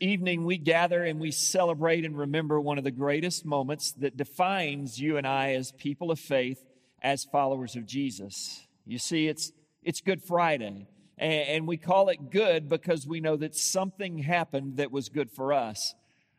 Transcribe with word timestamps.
evening, 0.00 0.44
we 0.44 0.58
gather 0.58 1.04
and 1.04 1.20
we 1.20 1.30
celebrate 1.30 2.04
and 2.04 2.16
remember 2.16 2.60
one 2.60 2.78
of 2.78 2.84
the 2.84 2.90
greatest 2.90 3.44
moments 3.44 3.92
that 3.92 4.16
defines 4.16 5.00
you 5.00 5.16
and 5.16 5.26
I 5.26 5.54
as 5.54 5.72
people 5.72 6.10
of 6.10 6.18
faith, 6.18 6.62
as 7.02 7.24
followers 7.24 7.76
of 7.76 7.86
Jesus. 7.86 8.66
You 8.86 8.98
see, 8.98 9.28
it's, 9.28 9.52
it's 9.82 10.00
Good 10.00 10.22
Friday, 10.22 10.88
and, 11.18 11.66
we 11.66 11.76
call 11.76 12.08
it 12.08 12.30
good 12.30 12.68
because 12.68 13.06
we 13.06 13.20
know 13.20 13.36
that 13.36 13.54
something 13.54 14.18
happened 14.18 14.76
that 14.76 14.92
was 14.92 15.08
good 15.08 15.30
for 15.30 15.52
us, 15.52 15.94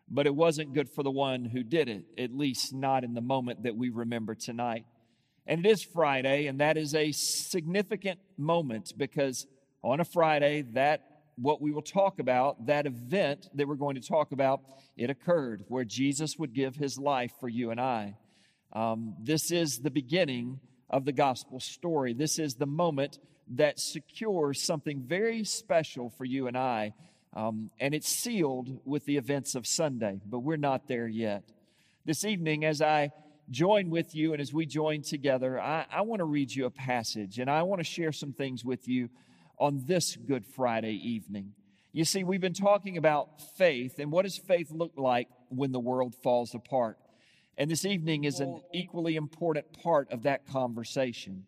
but 0.10 0.26
it 0.26 0.36
wasn't 0.36 0.74
good 0.74 0.90
for 0.90 1.04
the 1.04 1.12
one 1.12 1.46
who 1.46 1.64
did 1.64 1.90
it, 1.90 2.06
at 2.18 2.34
least 2.34 2.74
not 2.74 3.04
in 3.04 3.14
the 3.14 3.22
moment 3.22 3.64
that 3.64 3.76
we 3.76 3.90
remember 3.90 4.36
tonight. 4.36 4.86
And 5.46 5.66
it 5.66 5.70
is 5.70 5.84
Friday, 5.84 6.48
and 6.48 6.62
that 6.62 6.78
is 6.78 6.96
a 6.96 7.12
significant 7.12 8.20
moment 8.38 8.94
because 8.98 9.48
on 9.84 10.00
a 10.00 10.06
Friday, 10.06 10.62
that 10.74 11.09
what 11.42 11.62
we 11.62 11.72
will 11.72 11.82
talk 11.82 12.20
about, 12.20 12.66
that 12.66 12.86
event 12.86 13.50
that 13.54 13.68
we're 13.68 13.76
going 13.76 13.96
to 13.96 14.08
talk 14.08 14.32
about, 14.32 14.62
it 14.98 15.10
occurred 15.10 15.64
where 15.68 15.86
Jesus 15.86 16.38
would 16.38 16.54
give 16.54 16.76
his 16.76 16.98
life 16.98 17.32
for 17.40 17.48
you 17.48 17.72
and 17.72 17.80
I. 17.80 18.16
Um, 18.74 19.16
this 19.22 19.52
is 19.52 19.80
the 19.80 19.90
beginning 19.90 20.60
of 20.90 21.06
the 21.06 21.12
gospel 21.12 21.60
story. 21.60 22.14
This 22.14 22.40
is 22.40 22.56
the 22.56 22.66
moment 22.66 23.20
that 23.56 23.80
secures 23.80 24.62
something 24.62 25.02
very 25.02 25.44
special 25.44 26.10
for 26.10 26.26
you 26.26 26.48
and 26.48 26.58
I. 26.58 26.94
Um, 27.34 27.72
and 27.80 27.94
it's 27.94 28.10
sealed 28.10 28.80
with 28.86 29.06
the 29.06 29.18
events 29.18 29.56
of 29.56 29.66
Sunday, 29.66 30.20
but 30.26 30.40
we're 30.40 30.58
not 30.58 30.88
there 30.88 31.08
yet. 31.08 31.44
This 32.06 32.26
evening, 32.26 32.66
as 32.66 32.82
I 32.82 33.12
join 33.50 33.90
with 33.90 34.16
you 34.16 34.34
and 34.34 34.42
as 34.42 34.54
we 34.54 34.66
join 34.66 35.02
together, 35.02 35.60
I, 35.60 35.86
I 35.92 36.02
want 36.02 36.20
to 36.20 36.26
read 36.26 36.54
you 36.54 36.66
a 36.66 36.72
passage 36.72 37.40
and 37.40 37.50
I 37.50 37.64
want 37.64 37.80
to 37.80 37.84
share 37.84 38.12
some 38.12 38.34
things 38.34 38.66
with 38.66 38.88
you 38.88 39.10
on 39.60 39.84
this 39.86 40.16
Good 40.16 40.46
Friday 40.46 40.94
evening. 40.94 41.54
You 41.92 42.06
see, 42.06 42.24
we've 42.24 42.42
been 42.42 42.54
talking 42.54 42.98
about 42.98 43.42
faith 43.58 44.00
and 44.00 44.12
what 44.12 44.24
does 44.24 44.38
faith 44.38 44.72
look 44.72 44.94
like 44.96 45.28
when 45.50 45.72
the 45.72 45.80
world 45.80 46.16
falls 46.24 46.54
apart. 46.54 46.98
And 47.58 47.70
this 47.70 47.84
evening 47.84 48.24
is 48.24 48.40
an 48.40 48.62
equally 48.74 49.16
important 49.16 49.74
part 49.84 50.12
of 50.12 50.24
that 50.24 50.48
conversation. 50.48 51.46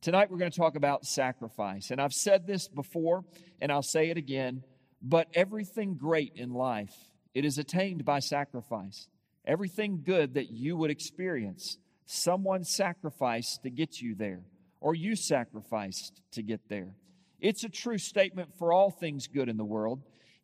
Tonight 0.00 0.30
we're 0.30 0.38
going 0.38 0.50
to 0.50 0.58
talk 0.58 0.76
about 0.76 1.04
sacrifice. 1.04 1.90
And 1.90 2.00
I've 2.00 2.14
said 2.14 2.46
this 2.46 2.68
before 2.68 3.24
and 3.60 3.70
I'll 3.70 3.82
say 3.82 4.08
it 4.08 4.16
again, 4.16 4.62
but 5.02 5.28
everything 5.34 5.96
great 5.96 6.32
in 6.36 6.54
life, 6.54 6.94
it 7.34 7.44
is 7.44 7.58
attained 7.58 8.04
by 8.04 8.20
sacrifice. 8.20 9.08
Everything 9.44 10.02
good 10.04 10.34
that 10.34 10.50
you 10.50 10.76
would 10.76 10.90
experience, 10.90 11.76
someone 12.06 12.64
sacrificed 12.64 13.64
to 13.64 13.70
get 13.70 14.00
you 14.00 14.14
there, 14.14 14.44
or 14.80 14.94
you 14.94 15.16
sacrificed 15.16 16.22
to 16.32 16.42
get 16.42 16.68
there. 16.68 16.94
It's 17.42 17.64
a 17.64 17.68
true 17.68 17.98
statement 17.98 18.54
for 18.56 18.72
all 18.72 18.90
things 18.90 19.26
good 19.26 19.48
in 19.48 19.56
the 19.56 19.64
world. 19.64 20.00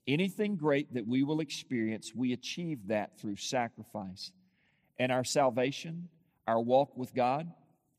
Anything 0.09 0.57
great 0.57 0.93
that 0.95 1.07
we 1.07 1.23
will 1.23 1.39
experience, 1.39 2.13
we 2.13 2.33
achieve 2.33 2.89
that 2.89 3.21
through 3.21 3.37
sacrifice. 3.37 4.33
And 4.99 5.13
our 5.13 5.23
salvation, 5.23 6.09
our 6.49 6.61
walk 6.61 6.97
with 6.97 7.15
God, 7.15 7.53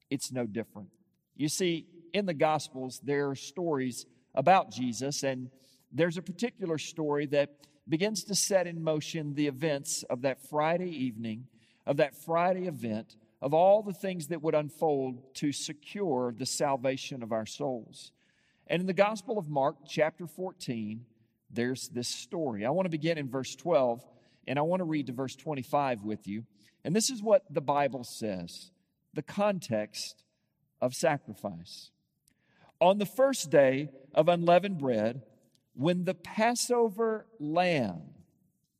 it's 0.09 0.33
no 0.33 0.45
different. 0.45 0.89
You 1.38 1.47
see, 1.47 1.88
in 2.14 2.25
the 2.25 2.33
Gospels, 2.33 3.00
there 3.02 3.30
are 3.30 3.36
stories 3.36 4.05
about 4.36 4.70
Jesus, 4.70 5.23
and 5.23 5.50
there's 5.94 6.17
a 6.17 6.22
particular 6.22 6.77
story 6.77 7.25
that 7.27 7.52
begins 7.88 8.25
to 8.25 8.36
set 8.36 8.67
in 8.67 8.83
motion 8.83 9.33
the 9.33 9.47
events 9.47 10.03
of 10.09 10.23
that 10.23 10.42
Friday 10.50 10.89
evening, 10.89 11.47
of 11.88 11.97
that 11.97 12.17
Friday 12.17 12.67
event, 12.67 13.16
of 13.42 13.53
all 13.53 13.81
the 13.81 13.94
things 13.94 14.27
that 14.27 14.42
would 14.42 14.55
unfold 14.55 15.33
to 15.36 15.53
secure 15.53 16.33
the 16.38 16.45
salvation 16.45 17.23
of 17.23 17.31
our 17.31 17.45
souls. 17.45 18.11
And 18.70 18.81
in 18.81 18.86
the 18.86 18.94
Gospel 18.94 19.39
of 19.39 19.50
Mark, 19.50 19.78
chapter 19.88 20.28
14, 20.28 21.03
there's 21.50 21.89
this 21.89 22.08
story. 22.08 22.66
I 22.66 22.70
want 22.70 22.86
to 22.86 22.92
begin 22.92 23.17
in 23.17 23.28
verse 23.28 23.56
12, 23.56 24.06
and 24.48 24.59
I 24.59 24.61
want 24.61 24.81
to 24.81 24.86
read 24.86 25.08
to 25.08 25.14
verse 25.14 25.36
25 25.36 26.03
with 26.03 26.28
you. 26.28 26.44
And 26.84 26.95
this 26.95 27.09
is 27.09 27.23
what 27.23 27.44
the 27.50 27.61
Bible 27.61 28.03
says 28.03 28.72
the 29.16 29.23
context 29.23 30.23
of 30.80 30.94
sacrifice. 30.94 31.89
On 32.80 32.99
the 32.99 33.08
first 33.08 33.49
day 33.49 33.89
of 34.14 34.30
unleavened 34.30 34.77
bread, 34.77 35.23
when 35.73 36.05
the 36.05 36.14
Passover 36.14 37.26
lamb 37.39 38.02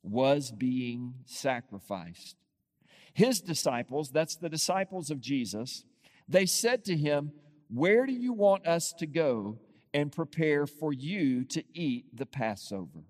was 0.04 0.52
being 0.52 1.14
sacrificed, 1.26 2.36
his 3.12 3.40
disciples, 3.40 4.10
that's 4.10 4.36
the 4.36 4.48
disciples 4.48 5.10
of 5.10 5.20
Jesus, 5.20 5.84
they 6.28 6.46
said 6.46 6.84
to 6.84 6.96
him, 6.96 7.32
Where 7.68 8.06
do 8.06 8.12
you 8.12 8.32
want 8.32 8.68
us 8.68 8.94
to 8.98 9.06
go 9.06 9.58
and 9.92 10.12
prepare 10.12 10.66
for 10.66 10.92
you 10.92 11.44
to 11.44 11.64
eat 11.74 12.16
the 12.16 12.26
Passover. 12.26 13.00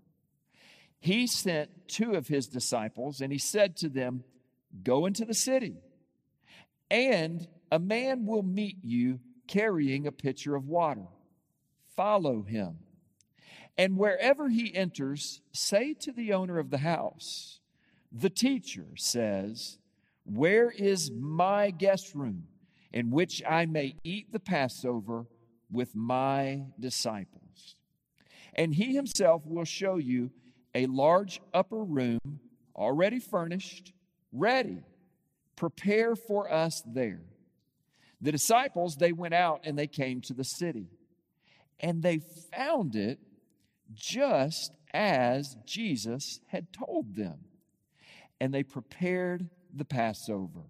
He 0.98 1.26
sent 1.26 1.88
two 1.88 2.14
of 2.14 2.28
his 2.28 2.46
disciples 2.46 3.20
and 3.20 3.32
he 3.32 3.38
said 3.38 3.76
to 3.78 3.88
them, 3.88 4.24
Go 4.82 5.06
into 5.06 5.24
the 5.24 5.34
city, 5.34 5.76
and 6.90 7.46
a 7.72 7.78
man 7.78 8.26
will 8.26 8.42
meet 8.42 8.76
you 8.82 9.20
carrying 9.48 10.06
a 10.06 10.12
pitcher 10.12 10.54
of 10.54 10.68
water. 10.68 11.06
Follow 11.96 12.42
him. 12.42 12.78
And 13.76 13.96
wherever 13.96 14.48
he 14.48 14.74
enters, 14.74 15.40
say 15.52 15.94
to 15.94 16.12
the 16.12 16.32
owner 16.32 16.58
of 16.58 16.70
the 16.70 16.78
house, 16.78 17.60
The 18.12 18.30
teacher 18.30 18.88
says, 18.96 19.78
Where 20.24 20.70
is 20.70 21.10
my 21.10 21.70
guest 21.70 22.14
room 22.14 22.44
in 22.92 23.10
which 23.10 23.42
I 23.48 23.66
may 23.66 23.96
eat 24.04 24.32
the 24.32 24.40
Passover? 24.40 25.26
With 25.70 25.94
my 25.94 26.64
disciples. 26.78 27.76
And 28.54 28.74
he 28.74 28.94
himself 28.94 29.42
will 29.46 29.64
show 29.64 29.96
you 29.96 30.30
a 30.74 30.86
large 30.86 31.40
upper 31.54 31.82
room 31.82 32.40
already 32.74 33.20
furnished, 33.20 33.92
ready. 34.32 34.82
Prepare 35.56 36.16
for 36.16 36.50
us 36.52 36.82
there. 36.86 37.22
The 38.20 38.32
disciples, 38.32 38.96
they 38.96 39.12
went 39.12 39.34
out 39.34 39.60
and 39.64 39.78
they 39.78 39.86
came 39.86 40.20
to 40.22 40.34
the 40.34 40.44
city. 40.44 40.88
And 41.78 42.02
they 42.02 42.20
found 42.54 42.96
it 42.96 43.18
just 43.92 44.72
as 44.92 45.56
Jesus 45.64 46.40
had 46.46 46.72
told 46.72 47.14
them. 47.14 47.38
And 48.40 48.52
they 48.52 48.62
prepared 48.62 49.48
the 49.74 49.84
Passover. 49.84 50.62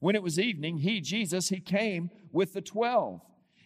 When 0.00 0.14
it 0.14 0.22
was 0.22 0.38
evening, 0.38 0.78
he, 0.78 1.00
Jesus, 1.00 1.48
he 1.48 1.60
came 1.60 2.10
with 2.32 2.52
the 2.52 2.60
twelve. 2.60 3.20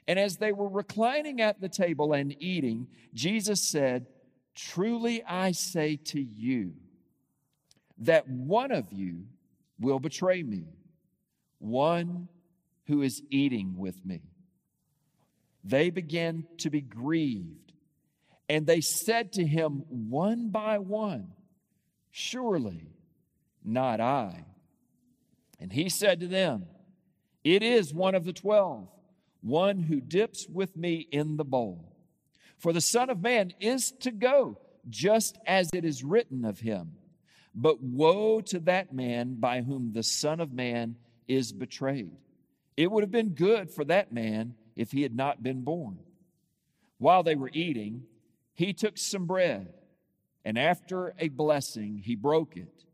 And 0.08 0.18
as 0.18 0.38
they 0.38 0.52
were 0.52 0.68
reclining 0.68 1.42
at 1.42 1.60
the 1.60 1.68
table 1.68 2.14
and 2.14 2.34
eating, 2.42 2.88
Jesus 3.12 3.60
said, 3.60 4.06
Truly 4.54 5.22
I 5.22 5.52
say 5.52 5.96
to 6.06 6.20
you, 6.20 6.72
that 7.98 8.28
one 8.28 8.72
of 8.72 8.92
you 8.92 9.26
will 9.78 9.98
betray 9.98 10.42
me, 10.42 10.64
one 11.58 12.28
who 12.86 13.02
is 13.02 13.22
eating 13.30 13.76
with 13.76 14.04
me. 14.06 14.22
They 15.62 15.90
began 15.90 16.46
to 16.58 16.70
be 16.70 16.80
grieved, 16.80 17.72
and 18.48 18.66
they 18.66 18.80
said 18.80 19.32
to 19.34 19.46
him 19.46 19.84
one 19.88 20.48
by 20.48 20.78
one, 20.78 21.32
Surely 22.10 22.88
not 23.62 24.00
I. 24.00 24.46
And 25.60 25.72
he 25.72 25.88
said 25.88 26.20
to 26.20 26.28
them, 26.28 26.64
It 27.44 27.62
is 27.62 27.92
one 27.92 28.14
of 28.14 28.24
the 28.24 28.32
twelve 28.32 28.88
one 29.40 29.80
who 29.80 30.00
dips 30.00 30.46
with 30.48 30.76
me 30.76 31.06
in 31.10 31.36
the 31.36 31.44
bowl. 31.44 31.96
For 32.58 32.72
the 32.72 32.80
Son 32.80 33.10
of 33.10 33.22
Man 33.22 33.52
is 33.60 33.92
to 34.00 34.10
go, 34.10 34.58
just 34.88 35.38
as 35.46 35.70
it 35.72 35.84
is 35.84 36.02
written 36.02 36.44
of 36.44 36.58
him. 36.60 36.92
But 37.54 37.82
woe 37.82 38.40
to 38.42 38.60
that 38.60 38.92
man 38.92 39.36
by 39.38 39.62
whom 39.62 39.92
the 39.92 40.02
Son 40.02 40.40
of 40.40 40.52
Man 40.52 40.96
is 41.26 41.52
betrayed. 41.52 42.16
It 42.76 42.90
would 42.90 43.02
have 43.02 43.10
been 43.10 43.30
good 43.30 43.70
for 43.70 43.84
that 43.84 44.12
man 44.12 44.54
if 44.76 44.92
he 44.92 45.02
had 45.02 45.14
not 45.14 45.42
been 45.42 45.62
born. 45.62 45.98
While 46.98 47.22
they 47.22 47.34
were 47.34 47.50
eating, 47.52 48.04
he 48.54 48.72
took 48.72 48.98
some 48.98 49.26
bread, 49.26 49.72
and 50.44 50.58
after 50.58 51.14
a 51.18 51.28
blessing, 51.28 52.02
he 52.04 52.16
broke 52.16 52.56
it, 52.56 52.84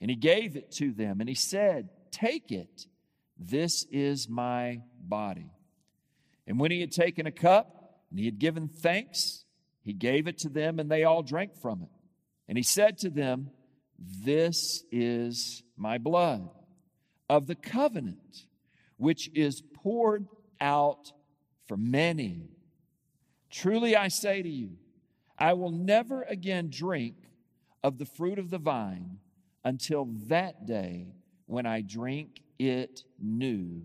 and 0.00 0.10
he 0.10 0.16
gave 0.16 0.56
it 0.56 0.72
to 0.72 0.92
them, 0.92 1.20
and 1.20 1.28
he 1.28 1.34
said, 1.34 1.88
Take 2.10 2.50
it, 2.50 2.86
this 3.38 3.86
is 3.90 4.28
my 4.28 4.80
body. 5.00 5.50
And 6.46 6.58
when 6.58 6.70
he 6.70 6.80
had 6.80 6.92
taken 6.92 7.26
a 7.26 7.32
cup 7.32 8.00
and 8.10 8.18
he 8.18 8.26
had 8.26 8.38
given 8.38 8.68
thanks, 8.68 9.44
he 9.82 9.92
gave 9.92 10.26
it 10.28 10.38
to 10.38 10.48
them, 10.48 10.78
and 10.78 10.90
they 10.90 11.04
all 11.04 11.22
drank 11.22 11.56
from 11.56 11.82
it. 11.82 11.88
And 12.48 12.56
he 12.56 12.62
said 12.62 12.98
to 12.98 13.10
them, 13.10 13.50
This 13.98 14.84
is 14.92 15.62
my 15.76 15.98
blood 15.98 16.48
of 17.28 17.46
the 17.46 17.54
covenant, 17.54 18.46
which 18.96 19.30
is 19.34 19.62
poured 19.74 20.26
out 20.60 21.12
for 21.66 21.76
many. 21.76 22.50
Truly 23.50 23.96
I 23.96 24.08
say 24.08 24.42
to 24.42 24.48
you, 24.48 24.76
I 25.38 25.54
will 25.54 25.72
never 25.72 26.22
again 26.22 26.68
drink 26.70 27.16
of 27.82 27.98
the 27.98 28.06
fruit 28.06 28.38
of 28.38 28.50
the 28.50 28.58
vine 28.58 29.18
until 29.64 30.06
that 30.28 30.66
day 30.66 31.08
when 31.46 31.66
I 31.66 31.80
drink 31.80 32.42
it 32.58 33.02
new 33.18 33.84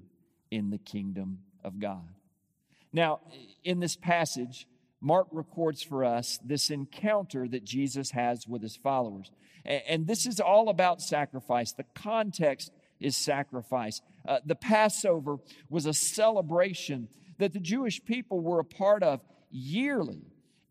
in 0.51 0.69
the 0.69 0.77
kingdom 0.77 1.39
of 1.63 1.79
God. 1.79 2.16
Now, 2.93 3.19
in 3.63 3.79
this 3.79 3.95
passage, 3.95 4.67
Mark 5.01 5.27
records 5.31 5.83
for 5.83 6.03
us 6.03 6.39
this 6.43 6.69
encounter 6.69 7.47
that 7.47 7.63
Jesus 7.63 8.11
has 8.11 8.47
with 8.47 8.61
his 8.61 8.75
followers. 8.75 9.31
And 9.65 10.07
this 10.07 10.25
is 10.25 10.39
all 10.39 10.69
about 10.69 11.01
sacrifice. 11.01 11.73
The 11.73 11.85
context 11.93 12.71
is 12.99 13.15
sacrifice. 13.15 14.01
Uh, 14.27 14.39
the 14.45 14.55
Passover 14.55 15.37
was 15.69 15.85
a 15.85 15.93
celebration 15.93 17.09
that 17.37 17.53
the 17.53 17.59
Jewish 17.59 18.03
people 18.03 18.39
were 18.39 18.59
a 18.59 18.65
part 18.65 19.03
of 19.03 19.21
yearly, 19.51 20.21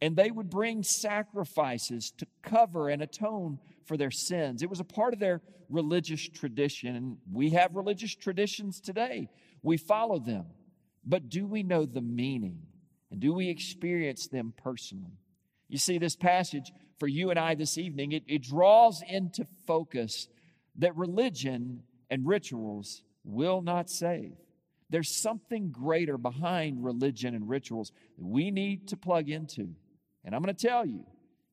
and 0.01 0.17
they 0.17 0.31
would 0.31 0.51
bring 0.51 0.83
sacrifices 0.83 2.11
to 2.19 2.27
cover 2.43 2.89
and 2.89 3.03
atone 3.03 3.59
for 3.85 3.97
their 3.97 4.11
sins. 4.11 4.63
It 4.63 4.71
was 4.71 4.81
a 4.81 4.85
part 4.85 5.15
of 5.15 5.21
their 5.21 5.41
religious 5.69 6.29
tradition, 6.29 6.97
and 6.97 7.19
we 7.33 7.51
have 7.51 7.75
religious 7.75 8.15
traditions 8.15 8.81
today. 8.81 9.29
We 9.63 9.77
follow 9.77 10.19
them. 10.19 10.47
But 11.07 11.29
do 11.29 11.47
we 11.47 11.63
know 11.63 11.87
the 11.87 12.01
meaning? 12.01 12.59
And 13.11 13.21
do 13.21 13.33
we 13.33 13.49
experience 13.49 14.27
them 14.27 14.53
personally? 14.57 15.19
You 15.69 15.79
see, 15.79 15.99
this 15.99 16.17
passage 16.17 16.73
for 16.99 17.07
you 17.07 17.31
and 17.31 17.39
I 17.39 17.55
this 17.55 17.79
evening, 17.79 18.13
it, 18.13 18.25
it 18.27 18.43
draws 18.43 19.03
into 19.09 19.47
focus 19.67 20.29
that 20.79 20.97
religion 20.97 21.83
and 22.11 22.27
rituals 22.27 23.03
will 23.25 23.63
not 23.63 23.89
save. 23.89 24.33
There's 24.91 25.21
something 25.21 25.71
greater 25.71 26.19
behind 26.19 26.85
religion 26.85 27.35
and 27.35 27.49
rituals 27.49 27.93
that 28.19 28.25
we 28.27 28.51
need 28.51 28.89
to 28.89 28.97
plug 28.97 29.29
into. 29.29 29.75
And 30.25 30.35
I'm 30.35 30.43
going 30.43 30.55
to 30.55 30.67
tell 30.67 30.87
you, 30.87 31.05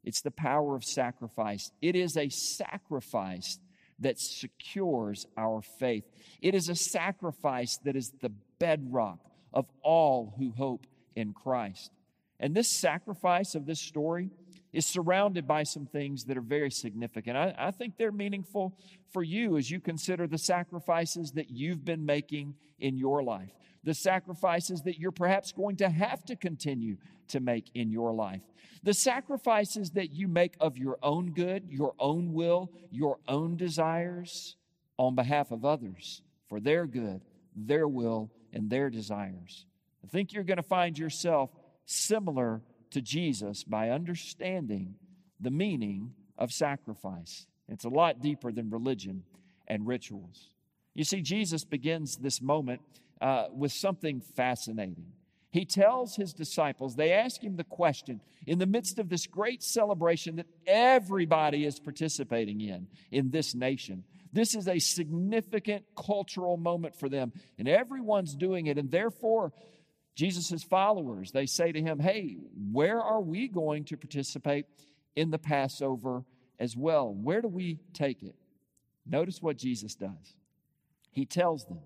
it's 0.03 0.21
the 0.21 0.31
power 0.31 0.75
of 0.75 0.83
sacrifice. 0.83 1.71
It 1.81 1.95
is 1.95 2.17
a 2.17 2.29
sacrifice 2.29 3.59
that 3.99 4.19
secures 4.19 5.25
our 5.37 5.61
faith. 5.79 6.03
It 6.41 6.55
is 6.55 6.69
a 6.69 6.75
sacrifice 6.75 7.77
that 7.85 7.95
is 7.95 8.11
the 8.21 8.31
bedrock 8.59 9.19
of 9.53 9.65
all 9.81 10.33
who 10.37 10.51
hope 10.51 10.85
in 11.15 11.33
Christ. 11.33 11.91
And 12.39 12.55
this 12.55 12.69
sacrifice 12.69 13.55
of 13.55 13.65
this 13.65 13.79
story 13.79 14.29
is 14.73 14.85
surrounded 14.85 15.47
by 15.47 15.63
some 15.63 15.85
things 15.85 16.25
that 16.25 16.35
are 16.35 16.41
very 16.41 16.71
significant. 16.71 17.37
I, 17.37 17.53
I, 17.57 17.71
think 17.71 17.95
they're 17.95 18.11
meaningful 18.11 18.75
for 19.11 19.21
you 19.21 19.55
as 19.57 19.69
you 19.69 19.79
consider 19.79 20.25
the 20.25 20.39
sacrifices 20.39 21.31
that 21.33 21.51
you've 21.51 21.85
been 21.85 22.05
making 22.05 22.55
in 22.79 22.97
your 22.97 23.23
life, 23.23 23.51
the 23.83 23.93
sacrifices 23.93 24.81
that 24.81 24.99
you're 24.99 25.11
perhaps 25.11 25.51
going 25.51 25.75
to 25.77 25.89
have 25.89 26.25
to 26.25 26.35
continue 26.35 26.97
to 27.27 27.39
make 27.39 27.69
in 27.75 27.91
your 27.91 28.13
life, 28.13 28.41
the 28.81 28.95
sacrifices 28.95 29.91
that 29.91 30.11
you 30.11 30.27
make 30.27 30.55
of 30.59 30.77
your 30.77 30.97
own 31.03 31.31
good, 31.31 31.65
your 31.69 31.93
own 31.99 32.33
will, 32.33 32.71
your 32.89 33.19
own 33.27 33.55
desires 33.55 34.55
on 34.97 35.13
behalf 35.15 35.51
of 35.51 35.63
others 35.63 36.23
for 36.49 36.59
their 36.59 36.87
good, 36.87 37.21
their 37.55 37.87
will, 37.87 38.31
and 38.53 38.69
their 38.69 38.89
desires. 38.89 39.65
I 40.03 40.07
think 40.07 40.31
you're 40.31 40.43
going 40.43 40.57
to 40.57 40.63
find 40.63 40.97
yourself 40.97 41.49
similar 41.85 42.61
to 42.91 43.01
Jesus 43.01 43.63
by 43.63 43.89
understanding 43.89 44.95
the 45.39 45.51
meaning 45.51 46.13
of 46.37 46.51
sacrifice. 46.51 47.47
It's 47.67 47.85
a 47.85 47.89
lot 47.89 48.21
deeper 48.21 48.51
than 48.51 48.69
religion 48.69 49.23
and 49.67 49.87
rituals. 49.87 50.49
You 50.93 51.03
see, 51.03 51.21
Jesus 51.21 51.63
begins 51.63 52.17
this 52.17 52.41
moment 52.41 52.81
uh, 53.21 53.45
with 53.51 53.71
something 53.71 54.21
fascinating. 54.21 55.07
He 55.49 55.65
tells 55.65 56.15
his 56.15 56.33
disciples, 56.33 56.95
they 56.95 57.11
ask 57.11 57.41
him 57.43 57.57
the 57.57 57.63
question 57.63 58.21
in 58.47 58.57
the 58.57 58.65
midst 58.65 58.97
of 58.97 59.09
this 59.09 59.27
great 59.27 59.61
celebration 59.61 60.37
that 60.37 60.47
everybody 60.65 61.65
is 61.65 61.79
participating 61.79 62.59
in 62.59 62.87
in 63.11 63.29
this 63.29 63.53
nation. 63.53 64.03
This 64.33 64.55
is 64.55 64.67
a 64.67 64.79
significant 64.79 65.85
cultural 65.95 66.57
moment 66.57 66.95
for 66.99 67.07
them, 67.07 67.31
and 67.59 67.67
everyone's 67.67 68.35
doing 68.35 68.65
it. 68.65 68.79
And 68.79 68.89
therefore, 68.89 69.53
Jesus' 70.15 70.63
followers, 70.63 71.31
they 71.31 71.45
say 71.45 71.71
to 71.71 71.81
him, 71.81 71.99
Hey, 71.99 72.37
where 72.71 72.99
are 72.99 73.21
we 73.21 73.47
going 73.47 73.85
to 73.85 73.97
participate 73.97 74.65
in 75.15 75.29
the 75.29 75.37
Passover 75.37 76.25
as 76.59 76.75
well? 76.75 77.13
Where 77.13 77.41
do 77.41 77.47
we 77.47 77.79
take 77.93 78.23
it? 78.23 78.35
Notice 79.05 79.41
what 79.41 79.57
Jesus 79.57 79.93
does. 79.93 80.35
He 81.11 81.25
tells 81.25 81.65
them 81.65 81.79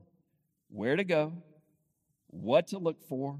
where 0.69 0.95
to 0.95 1.03
go, 1.03 1.33
what 2.27 2.67
to 2.67 2.77
look 2.77 3.01
for, 3.07 3.37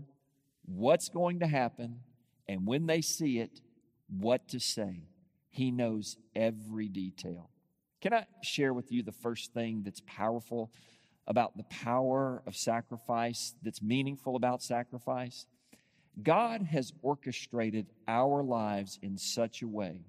what's 0.65 1.07
going 1.07 1.39
to 1.39 1.47
happen, 1.47 2.01
and 2.47 2.67
when 2.67 2.87
they 2.87 3.01
see 3.01 3.39
it, 3.39 3.61
what 4.09 4.49
to 4.49 4.59
say. 4.59 5.03
He 5.49 5.71
knows 5.71 6.17
every 6.35 6.87
detail. 6.87 7.49
Can 8.01 8.13
I 8.13 8.25
share 8.43 8.73
with 8.73 8.91
you 8.91 9.01
the 9.03 9.11
first 9.11 9.53
thing 9.53 9.81
that's 9.83 10.01
powerful 10.05 10.71
about 11.25 11.57
the 11.57 11.63
power 11.63 12.43
of 12.45 12.55
sacrifice, 12.55 13.55
that's 13.63 13.81
meaningful 13.81 14.35
about 14.35 14.61
sacrifice? 14.61 15.47
God 16.21 16.63
has 16.63 16.93
orchestrated 17.01 17.87
our 18.07 18.43
lives 18.43 18.97
in 19.01 19.17
such 19.17 19.61
a 19.61 19.67
way 19.67 20.01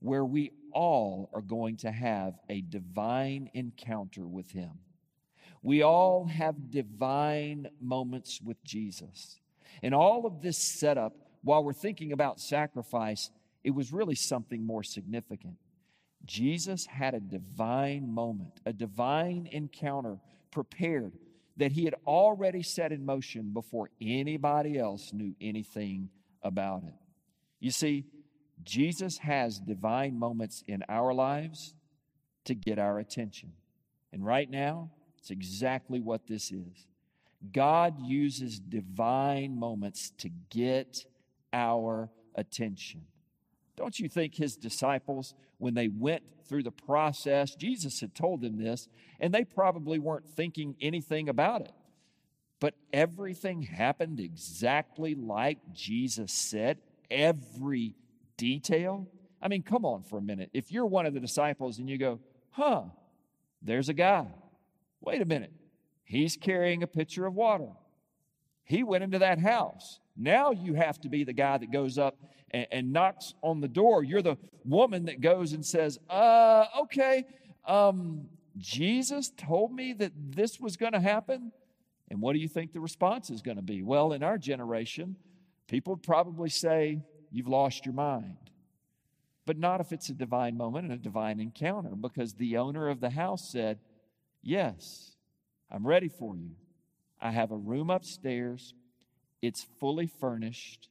where 0.00 0.24
we 0.24 0.52
all 0.72 1.28
are 1.34 1.40
going 1.40 1.76
to 1.78 1.90
have 1.90 2.34
a 2.48 2.60
divine 2.60 3.50
encounter 3.54 4.26
with 4.26 4.50
Him. 4.52 4.70
We 5.62 5.82
all 5.82 6.26
have 6.26 6.70
divine 6.70 7.68
moments 7.80 8.40
with 8.40 8.62
Jesus. 8.62 9.40
And 9.82 9.94
all 9.94 10.24
of 10.24 10.40
this 10.40 10.56
setup, 10.56 11.14
while 11.42 11.64
we're 11.64 11.72
thinking 11.72 12.12
about 12.12 12.40
sacrifice, 12.40 13.30
it 13.64 13.70
was 13.70 13.92
really 13.92 14.14
something 14.14 14.64
more 14.64 14.84
significant. 14.84 15.56
Jesus 16.24 16.86
had 16.86 17.14
a 17.14 17.20
divine 17.20 18.12
moment, 18.12 18.60
a 18.66 18.72
divine 18.72 19.48
encounter 19.50 20.18
prepared 20.50 21.12
that 21.56 21.72
he 21.72 21.84
had 21.84 21.94
already 22.06 22.62
set 22.62 22.92
in 22.92 23.04
motion 23.04 23.52
before 23.52 23.90
anybody 24.00 24.78
else 24.78 25.12
knew 25.12 25.34
anything 25.40 26.08
about 26.42 26.84
it. 26.84 26.94
You 27.60 27.70
see, 27.70 28.04
Jesus 28.62 29.18
has 29.18 29.58
divine 29.58 30.18
moments 30.18 30.62
in 30.66 30.84
our 30.88 31.12
lives 31.12 31.74
to 32.44 32.54
get 32.54 32.78
our 32.78 32.98
attention. 32.98 33.52
And 34.12 34.24
right 34.24 34.48
now, 34.48 34.90
it's 35.18 35.30
exactly 35.30 36.00
what 36.00 36.26
this 36.26 36.50
is. 36.50 36.86
God 37.52 38.00
uses 38.00 38.58
divine 38.58 39.58
moments 39.58 40.10
to 40.18 40.28
get 40.50 41.04
our 41.52 42.10
attention. 42.34 43.02
Don't 43.78 44.00
you 44.00 44.08
think 44.08 44.34
his 44.34 44.56
disciples, 44.56 45.34
when 45.58 45.74
they 45.74 45.86
went 45.86 46.24
through 46.48 46.64
the 46.64 46.72
process, 46.72 47.54
Jesus 47.54 48.00
had 48.00 48.12
told 48.12 48.40
them 48.40 48.58
this, 48.58 48.88
and 49.20 49.32
they 49.32 49.44
probably 49.44 50.00
weren't 50.00 50.28
thinking 50.28 50.74
anything 50.80 51.28
about 51.28 51.60
it. 51.60 51.70
But 52.58 52.74
everything 52.92 53.62
happened 53.62 54.18
exactly 54.18 55.14
like 55.14 55.58
Jesus 55.72 56.32
said, 56.32 56.78
every 57.08 57.94
detail. 58.36 59.06
I 59.40 59.46
mean, 59.46 59.62
come 59.62 59.84
on 59.84 60.02
for 60.02 60.18
a 60.18 60.22
minute. 60.22 60.50
If 60.52 60.72
you're 60.72 60.84
one 60.84 61.06
of 61.06 61.14
the 61.14 61.20
disciples 61.20 61.78
and 61.78 61.88
you 61.88 61.98
go, 61.98 62.18
huh, 62.50 62.82
there's 63.62 63.88
a 63.88 63.94
guy. 63.94 64.26
Wait 65.00 65.22
a 65.22 65.24
minute. 65.24 65.52
He's 66.02 66.36
carrying 66.36 66.82
a 66.82 66.88
pitcher 66.88 67.26
of 67.26 67.34
water. 67.34 67.70
He 68.64 68.82
went 68.82 69.04
into 69.04 69.20
that 69.20 69.38
house. 69.38 70.00
Now 70.16 70.50
you 70.50 70.74
have 70.74 70.98
to 71.02 71.08
be 71.08 71.22
the 71.22 71.32
guy 71.32 71.58
that 71.58 71.70
goes 71.70 71.96
up 71.96 72.16
and, 72.50 72.66
and 72.70 72.92
knocks 72.92 73.34
on 73.42 73.60
the 73.60 73.68
door. 73.68 74.02
You're 74.02 74.22
the 74.22 74.36
woman 74.64 75.06
that 75.06 75.20
goes 75.20 75.52
and 75.52 75.64
says, 75.64 75.98
uh, 76.08 76.66
okay, 76.82 77.24
um, 77.66 78.28
Jesus 78.56 79.30
told 79.36 79.72
me 79.72 79.92
that 79.94 80.12
this 80.16 80.58
was 80.60 80.76
going 80.76 80.92
to 80.92 81.00
happen. 81.00 81.52
And 82.10 82.20
what 82.20 82.32
do 82.32 82.38
you 82.38 82.48
think 82.48 82.72
the 82.72 82.80
response 82.80 83.30
is 83.30 83.42
going 83.42 83.56
to 83.56 83.62
be? 83.62 83.82
Well, 83.82 84.12
in 84.12 84.22
our 84.22 84.38
generation, 84.38 85.16
people 85.68 85.94
would 85.94 86.02
probably 86.02 86.50
say, 86.50 87.02
You've 87.30 87.48
lost 87.48 87.84
your 87.84 87.94
mind. 87.94 88.38
But 89.44 89.58
not 89.58 89.82
if 89.82 89.92
it's 89.92 90.08
a 90.08 90.14
divine 90.14 90.56
moment 90.56 90.86
and 90.86 90.94
a 90.94 91.02
divine 91.02 91.40
encounter, 91.40 91.90
because 91.90 92.32
the 92.32 92.56
owner 92.56 92.88
of 92.88 93.00
the 93.00 93.10
house 93.10 93.50
said, 93.52 93.78
Yes, 94.42 95.14
I'm 95.70 95.86
ready 95.86 96.08
for 96.08 96.36
you. 96.36 96.52
I 97.20 97.32
have 97.32 97.50
a 97.50 97.56
room 97.56 97.90
upstairs, 97.90 98.72
it's 99.42 99.66
fully 99.78 100.06
furnished 100.06 100.88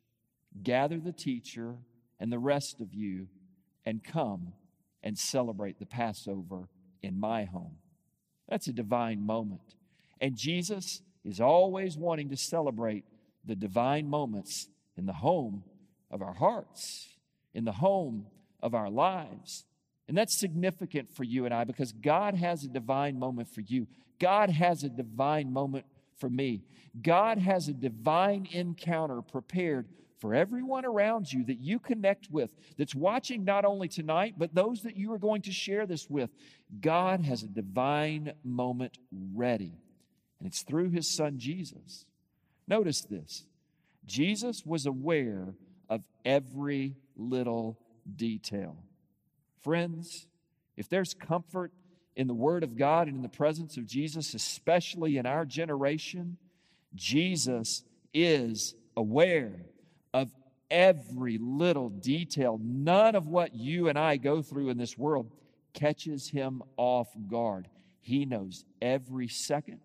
gather 0.63 0.99
the 0.99 1.11
teacher 1.11 1.75
and 2.19 2.31
the 2.31 2.39
rest 2.39 2.81
of 2.81 2.93
you 2.93 3.27
and 3.85 4.03
come 4.03 4.53
and 5.03 5.17
celebrate 5.17 5.79
the 5.79 5.85
Passover 5.85 6.69
in 7.01 7.19
my 7.19 7.45
home. 7.45 7.77
That's 8.49 8.67
a 8.67 8.73
divine 8.73 9.25
moment. 9.25 9.75
And 10.19 10.35
Jesus 10.35 11.01
is 11.23 11.39
always 11.39 11.97
wanting 11.97 12.29
to 12.29 12.37
celebrate 12.37 13.05
the 13.45 13.55
divine 13.55 14.09
moments 14.09 14.67
in 14.97 15.05
the 15.05 15.13
home 15.13 15.63
of 16.09 16.21
our 16.21 16.33
hearts, 16.33 17.09
in 17.53 17.65
the 17.65 17.73
home 17.73 18.27
of 18.61 18.73
our 18.73 18.89
lives. 18.89 19.65
And 20.07 20.17
that's 20.17 20.37
significant 20.37 21.13
for 21.15 21.23
you 21.23 21.45
and 21.45 21.53
I 21.53 21.65
because 21.65 21.91
God 21.91 22.35
has 22.35 22.63
a 22.63 22.69
divine 22.69 23.19
moment 23.19 23.49
for 23.49 23.61
you. 23.61 23.87
God 24.19 24.49
has 24.49 24.83
a 24.83 24.89
divine 24.89 25.51
moment 25.51 25.85
for 26.17 26.29
me. 26.29 26.63
God 27.01 27.37
has 27.37 27.67
a 27.67 27.73
divine 27.73 28.47
encounter 28.51 29.21
prepared 29.21 29.87
for 30.19 30.33
everyone 30.33 30.85
around 30.85 31.31
you 31.31 31.43
that 31.45 31.59
you 31.59 31.79
connect 31.79 32.29
with, 32.31 32.51
that's 32.77 32.95
watching 32.95 33.43
not 33.43 33.65
only 33.65 33.87
tonight, 33.87 34.35
but 34.37 34.55
those 34.55 34.81
that 34.83 34.97
you 34.97 35.11
are 35.13 35.19
going 35.19 35.41
to 35.43 35.51
share 35.51 35.85
this 35.85 36.09
with. 36.09 36.29
God 36.81 37.21
has 37.21 37.43
a 37.43 37.47
divine 37.47 38.33
moment 38.43 38.97
ready, 39.11 39.77
and 40.39 40.47
it's 40.47 40.63
through 40.63 40.89
his 40.89 41.09
son 41.09 41.37
Jesus. 41.37 42.05
Notice 42.67 43.01
this 43.01 43.45
Jesus 44.05 44.65
was 44.65 44.85
aware 44.85 45.53
of 45.89 46.01
every 46.25 46.95
little 47.15 47.77
detail. 48.15 48.77
Friends, 49.61 50.27
if 50.75 50.89
there's 50.89 51.13
comfort 51.13 51.71
in 52.15 52.27
the 52.27 52.33
Word 52.33 52.63
of 52.63 52.75
God 52.75 53.07
and 53.07 53.17
in 53.17 53.21
the 53.21 53.29
presence 53.29 53.77
of 53.77 53.85
Jesus, 53.85 54.33
especially 54.33 55.17
in 55.17 55.25
our 55.25 55.45
generation, 55.45 56.37
Jesus 56.95 57.83
is 58.13 58.73
aware 58.95 59.67
of 60.21 60.33
every 60.69 61.37
little 61.37 61.89
detail. 61.89 62.59
None 62.61 63.15
of 63.15 63.27
what 63.27 63.55
you 63.55 63.87
and 63.87 63.97
I 63.97 64.17
go 64.17 64.41
through 64.41 64.69
in 64.69 64.77
this 64.77 64.97
world 64.97 65.31
catches 65.73 66.29
him 66.29 66.61
off 66.75 67.07
guard. 67.27 67.67
He 67.99 68.25
knows 68.25 68.65
every 68.81 69.27
second, 69.27 69.79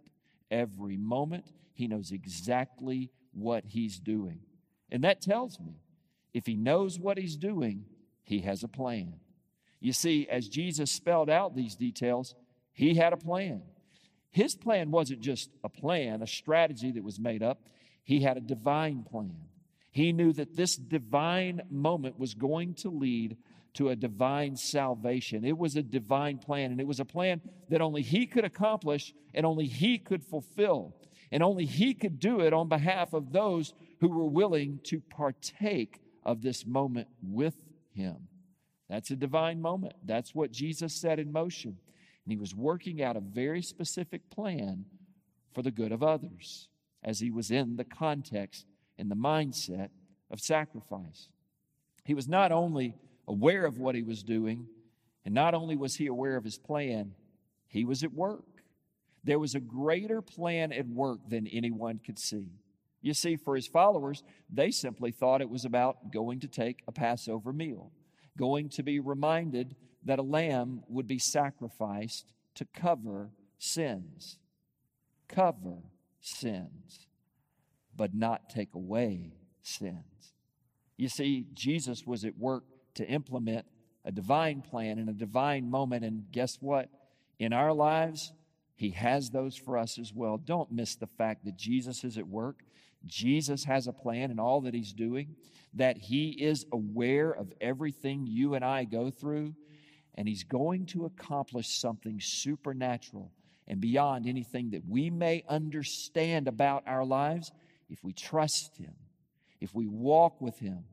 every 0.51 0.97
moment. 0.97 1.45
He 1.75 1.87
knows 1.87 2.12
exactly 2.12 3.11
what 3.33 3.65
he's 3.67 3.99
doing. 3.99 4.41
And 4.91 5.05
that 5.05 5.23
tells 5.23 5.59
me 5.59 5.75
if 6.33 6.47
he 6.47 6.57
knows 6.57 6.99
what 6.99 7.19
he's 7.19 7.37
doing, 7.37 7.85
he 8.23 8.41
has 8.41 8.62
a 8.62 8.69
plan. 8.69 9.15
You 9.81 9.93
see, 9.93 10.29
as 10.29 10.49
Jesus 10.49 10.91
spelled 10.91 11.29
out 11.29 11.57
these 11.57 11.75
details, 11.75 12.35
he 12.73 12.95
had 12.95 13.12
a 13.12 13.17
plan. 13.17 13.62
His 14.31 14.55
plan 14.55 14.91
wasn't 14.91 15.21
just 15.21 15.51
a 15.62 15.69
plan, 15.69 16.23
a 16.23 16.27
strategy 16.27 16.93
that 16.93 17.05
was 17.05 17.19
made 17.19 17.43
up, 17.43 17.69
he 18.05 18.21
had 18.21 18.37
a 18.37 18.41
divine 18.41 19.05
plan. 19.09 19.37
He 19.92 20.12
knew 20.12 20.32
that 20.32 20.56
this 20.56 20.75
divine 20.75 21.61
moment 21.70 22.18
was 22.18 22.32
going 22.32 22.75
to 22.76 22.88
lead 22.88 23.37
to 23.75 23.90
a 23.90 23.96
divine 23.96 24.56
salvation. 24.56 25.44
It 25.44 25.56
was 25.56 25.76
a 25.76 25.82
divine 25.82 26.38
plan, 26.38 26.72
and 26.72 26.80
it 26.80 26.87
was 26.87 26.99
a 26.99 27.04
plan 27.04 27.42
that 27.68 27.82
only 27.82 28.00
He 28.00 28.26
could 28.26 28.44
accomplish 28.44 29.14
and 29.34 29.44
only 29.44 29.66
He 29.66 29.99
could 29.99 30.25
fulfill. 30.25 30.96
And 31.30 31.42
only 31.42 31.66
He 31.66 31.92
could 31.92 32.18
do 32.18 32.40
it 32.40 32.54
on 32.54 32.68
behalf 32.68 33.12
of 33.12 33.32
those 33.32 33.75
who 34.00 34.08
were 34.08 34.26
willing 34.26 34.80
to 34.84 35.00
partake 35.00 36.00
of 36.25 36.40
this 36.40 36.66
moment 36.66 37.08
with 37.22 37.56
Him. 37.94 38.28
That's 38.88 39.11
a 39.11 39.16
divine 39.16 39.61
moment. 39.61 39.94
That's 40.04 40.34
what 40.34 40.52
Jesus 40.52 40.94
set 40.94 41.18
in 41.18 41.32
motion. 41.32 41.76
And 42.25 42.32
He 42.32 42.37
was 42.38 42.54
working 42.54 43.02
out 43.02 43.16
a 43.16 43.20
very 43.20 43.61
specific 43.61 44.30
plan 44.30 44.87
for 45.54 45.61
the 45.61 45.70
good 45.70 45.92
of 45.92 46.02
others 46.02 46.68
as 47.04 47.20
He 47.20 47.30
was 47.30 47.50
in 47.50 47.76
the 47.76 47.84
context 47.84 48.64
and 48.99 49.11
the 49.11 49.16
mindset 49.16 49.88
of 50.30 50.40
sacrifice. 50.40 51.28
He 52.04 52.14
was 52.14 52.28
not 52.28 52.52
only 52.52 52.96
aware 53.28 53.64
of 53.64 53.78
what 53.78 53.94
he 53.94 54.02
was 54.02 54.22
doing, 54.22 54.66
and 55.25 55.34
not 55.34 55.54
only 55.54 55.76
was 55.76 55.96
he 55.96 56.06
aware 56.06 56.37
of 56.37 56.44
his 56.44 56.58
plan, 56.58 57.12
he 57.68 57.84
was 57.84 58.02
at 58.02 58.12
work. 58.12 58.44
There 59.25 59.38
was 59.38 59.54
a 59.54 59.61
greater 59.61 60.20
plan 60.20 60.72
at 60.72 60.88
work 60.88 61.20
than 61.28 61.46
anyone 61.46 62.00
could 62.04 62.18
see. 62.18 62.50
You 63.00 63.14
see, 63.14 63.37
for 63.37 63.56
his 63.56 63.66
followers, 63.66 64.22
they 64.50 64.70
simply 64.70 65.11
thought 65.11 65.40
it 65.40 65.50
was 65.50 65.64
about 65.64 66.12
going 66.12 66.40
to 66.40 66.49
take 66.49 66.82
a 66.87 66.92
Passover 66.92 67.52
meal, 67.52 67.92
going 68.37 68.68
to 68.70 68.82
be 68.82 69.00
reminded 69.00 69.76
that 70.04 70.18
a 70.18 70.22
lamb 70.22 70.82
would 70.88 71.06
be 71.06 71.18
sacrificed 71.18 72.32
to 72.54 72.64
cover 72.64 73.30
sins. 73.58 74.38
Cover 75.28 75.78
sins, 76.20 77.06
but 77.96 78.14
not 78.14 78.49
take 78.49 78.75
away 78.75 79.32
sins. 79.62 80.34
You 80.96 81.08
see, 81.08 81.46
Jesus 81.54 82.06
was 82.06 82.25
at 82.25 82.38
work 82.38 82.64
to 82.94 83.06
implement 83.06 83.66
a 84.04 84.12
divine 84.12 84.62
plan 84.62 84.99
in 84.99 85.08
a 85.08 85.12
divine 85.12 85.70
moment. 85.70 86.04
And 86.04 86.30
guess 86.32 86.58
what? 86.61 86.88
In 87.38 87.52
our 87.52 87.72
lives, 87.72 88.32
He 88.75 88.90
has 88.90 89.30
those 89.30 89.56
for 89.56 89.76
us 89.76 89.99
as 89.99 90.12
well. 90.12 90.37
Don't 90.37 90.72
miss 90.72 90.96
the 90.96 91.06
fact 91.06 91.44
that 91.44 91.56
Jesus 91.56 92.04
is 92.04 92.18
at 92.18 92.26
work. 92.26 92.61
Jesus 93.06 93.64
has 93.64 93.87
a 93.87 93.92
plan 93.92 94.30
in 94.30 94.38
all 94.38 94.61
that 94.62 94.75
He's 94.75 94.92
doing, 94.92 95.34
that 95.75 95.96
He 95.96 96.30
is 96.30 96.66
aware 96.72 97.30
of 97.30 97.52
everything 97.61 98.26
you 98.26 98.54
and 98.54 98.64
I 98.64 98.84
go 98.84 99.11
through, 99.11 99.54
and 100.14 100.28
He's 100.28 100.44
going 100.44 100.87
to 100.87 101.06
accomplish 101.06 101.68
something 101.80 102.20
supernatural 102.20 103.32
and 103.66 103.80
beyond 103.80 104.26
anything 104.26 104.70
that 104.70 104.87
we 104.88 105.11
may 105.11 105.44
understand 105.49 106.49
about 106.49 106.82
our 106.87 107.04
lives 107.04 107.52
if 107.92 108.02
we 108.02 108.12
trust 108.12 108.76
Him, 108.76 108.94
if 109.61 109.72
we 109.72 109.87
walk 109.87 110.40
with 110.40 110.58
Him, 110.58 110.84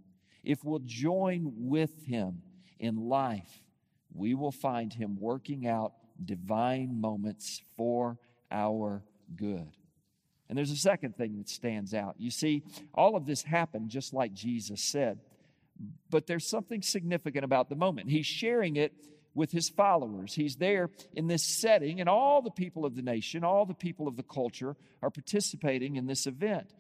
if 0.43 0.63
we'll 0.63 0.81
join 0.83 1.51
with 1.55 2.05
him 2.05 2.41
in 2.79 2.95
life, 3.09 3.61
we 4.13 4.33
will 4.33 4.51
find 4.51 4.93
him 4.93 5.17
working 5.19 5.67
out 5.67 5.93
divine 6.23 6.99
moments 6.99 7.61
for 7.77 8.17
our 8.51 9.03
good. 9.35 9.69
And 10.47 10.57
there's 10.57 10.71
a 10.71 10.77
second 10.77 11.15
thing 11.15 11.37
that 11.37 11.49
stands 11.49 11.93
out. 11.93 12.15
You 12.17 12.31
see, 12.31 12.63
all 12.93 13.15
of 13.15 13.25
this 13.25 13.43
happened 13.43 13.89
just 13.89 14.13
like 14.13 14.33
Jesus 14.33 14.81
said, 14.81 15.19
but 16.09 16.25
there's 16.25 16.49
something 16.49 16.81
significant 16.81 17.45
about 17.45 17.69
the 17.69 17.75
moment. 17.75 18.09
He's 18.09 18.25
sharing 18.25 18.75
it 18.75 18.93
with 19.35 19.51
his 19.51 19.69
followers. 19.69 20.33
He's 20.33 20.55
there 20.55 20.89
in 21.13 21.27
this 21.27 21.43
setting, 21.43 21.99
and 21.99 22.09
all 22.09 22.41
the 22.41 22.49
people 22.49 22.85
of 22.85 22.95
the 22.95 23.03
nation, 23.03 23.43
all 23.43 23.65
the 23.65 23.75
people 23.75 24.07
of 24.07 24.17
the 24.17 24.23
culture 24.23 24.75
are 25.03 25.11
participating 25.11 25.95
in 25.95 26.07
this 26.07 26.25
event. 26.25 26.71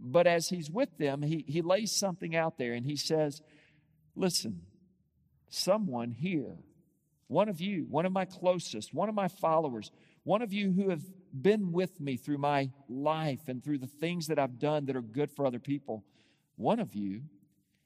But 0.00 0.26
as 0.26 0.48
he's 0.48 0.70
with 0.70 0.96
them, 0.98 1.22
he, 1.22 1.44
he 1.46 1.62
lays 1.62 1.92
something 1.92 2.36
out 2.36 2.58
there 2.58 2.72
and 2.72 2.86
he 2.86 2.96
says, 2.96 3.42
Listen, 4.14 4.62
someone 5.48 6.12
here, 6.12 6.56
one 7.28 7.48
of 7.48 7.60
you, 7.60 7.86
one 7.88 8.06
of 8.06 8.12
my 8.12 8.24
closest, 8.24 8.94
one 8.94 9.08
of 9.08 9.14
my 9.14 9.28
followers, 9.28 9.90
one 10.24 10.42
of 10.42 10.52
you 10.52 10.72
who 10.72 10.90
have 10.90 11.02
been 11.32 11.72
with 11.72 12.00
me 12.00 12.16
through 12.16 12.38
my 12.38 12.70
life 12.88 13.48
and 13.48 13.62
through 13.62 13.78
the 13.78 13.86
things 13.86 14.26
that 14.26 14.38
I've 14.38 14.58
done 14.58 14.86
that 14.86 14.96
are 14.96 15.02
good 15.02 15.30
for 15.30 15.46
other 15.46 15.58
people, 15.58 16.04
one 16.56 16.80
of 16.80 16.94
you 16.94 17.22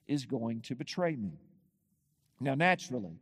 is 0.06 0.24
going 0.24 0.60
to 0.62 0.74
betray 0.74 1.16
me. 1.16 1.38
Now, 2.40 2.54
naturally, 2.54 3.20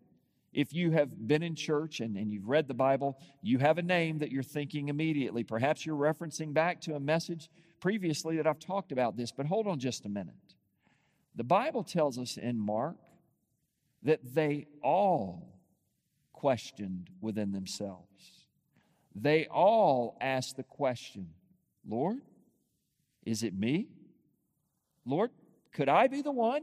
if 0.52 0.72
you 0.72 0.90
have 0.90 1.28
been 1.28 1.42
in 1.42 1.54
church 1.54 2.00
and, 2.00 2.16
and 2.16 2.32
you've 2.32 2.48
read 2.48 2.66
the 2.66 2.74
Bible, 2.74 3.18
you 3.42 3.58
have 3.58 3.78
a 3.78 3.82
name 3.82 4.18
that 4.18 4.30
you're 4.30 4.42
thinking 4.42 4.88
immediately. 4.88 5.44
Perhaps 5.44 5.86
you're 5.86 5.96
referencing 5.96 6.52
back 6.52 6.80
to 6.82 6.94
a 6.94 7.00
message 7.00 7.48
previously 7.80 8.36
that 8.36 8.46
I've 8.46 8.58
talked 8.58 8.92
about 8.92 9.16
this, 9.16 9.32
but 9.32 9.46
hold 9.46 9.66
on 9.66 9.78
just 9.78 10.04
a 10.06 10.08
minute. 10.08 10.34
The 11.36 11.44
Bible 11.44 11.84
tells 11.84 12.18
us 12.18 12.36
in 12.36 12.58
Mark 12.58 12.96
that 14.02 14.20
they 14.34 14.66
all 14.82 15.58
questioned 16.32 17.10
within 17.20 17.52
themselves. 17.52 18.46
They 19.14 19.46
all 19.46 20.16
asked 20.20 20.56
the 20.56 20.62
question 20.62 21.28
Lord, 21.88 22.18
is 23.24 23.42
it 23.42 23.54
me? 23.54 23.88
Lord, 25.04 25.30
could 25.72 25.88
I 25.88 26.08
be 26.08 26.22
the 26.22 26.32
one? 26.32 26.62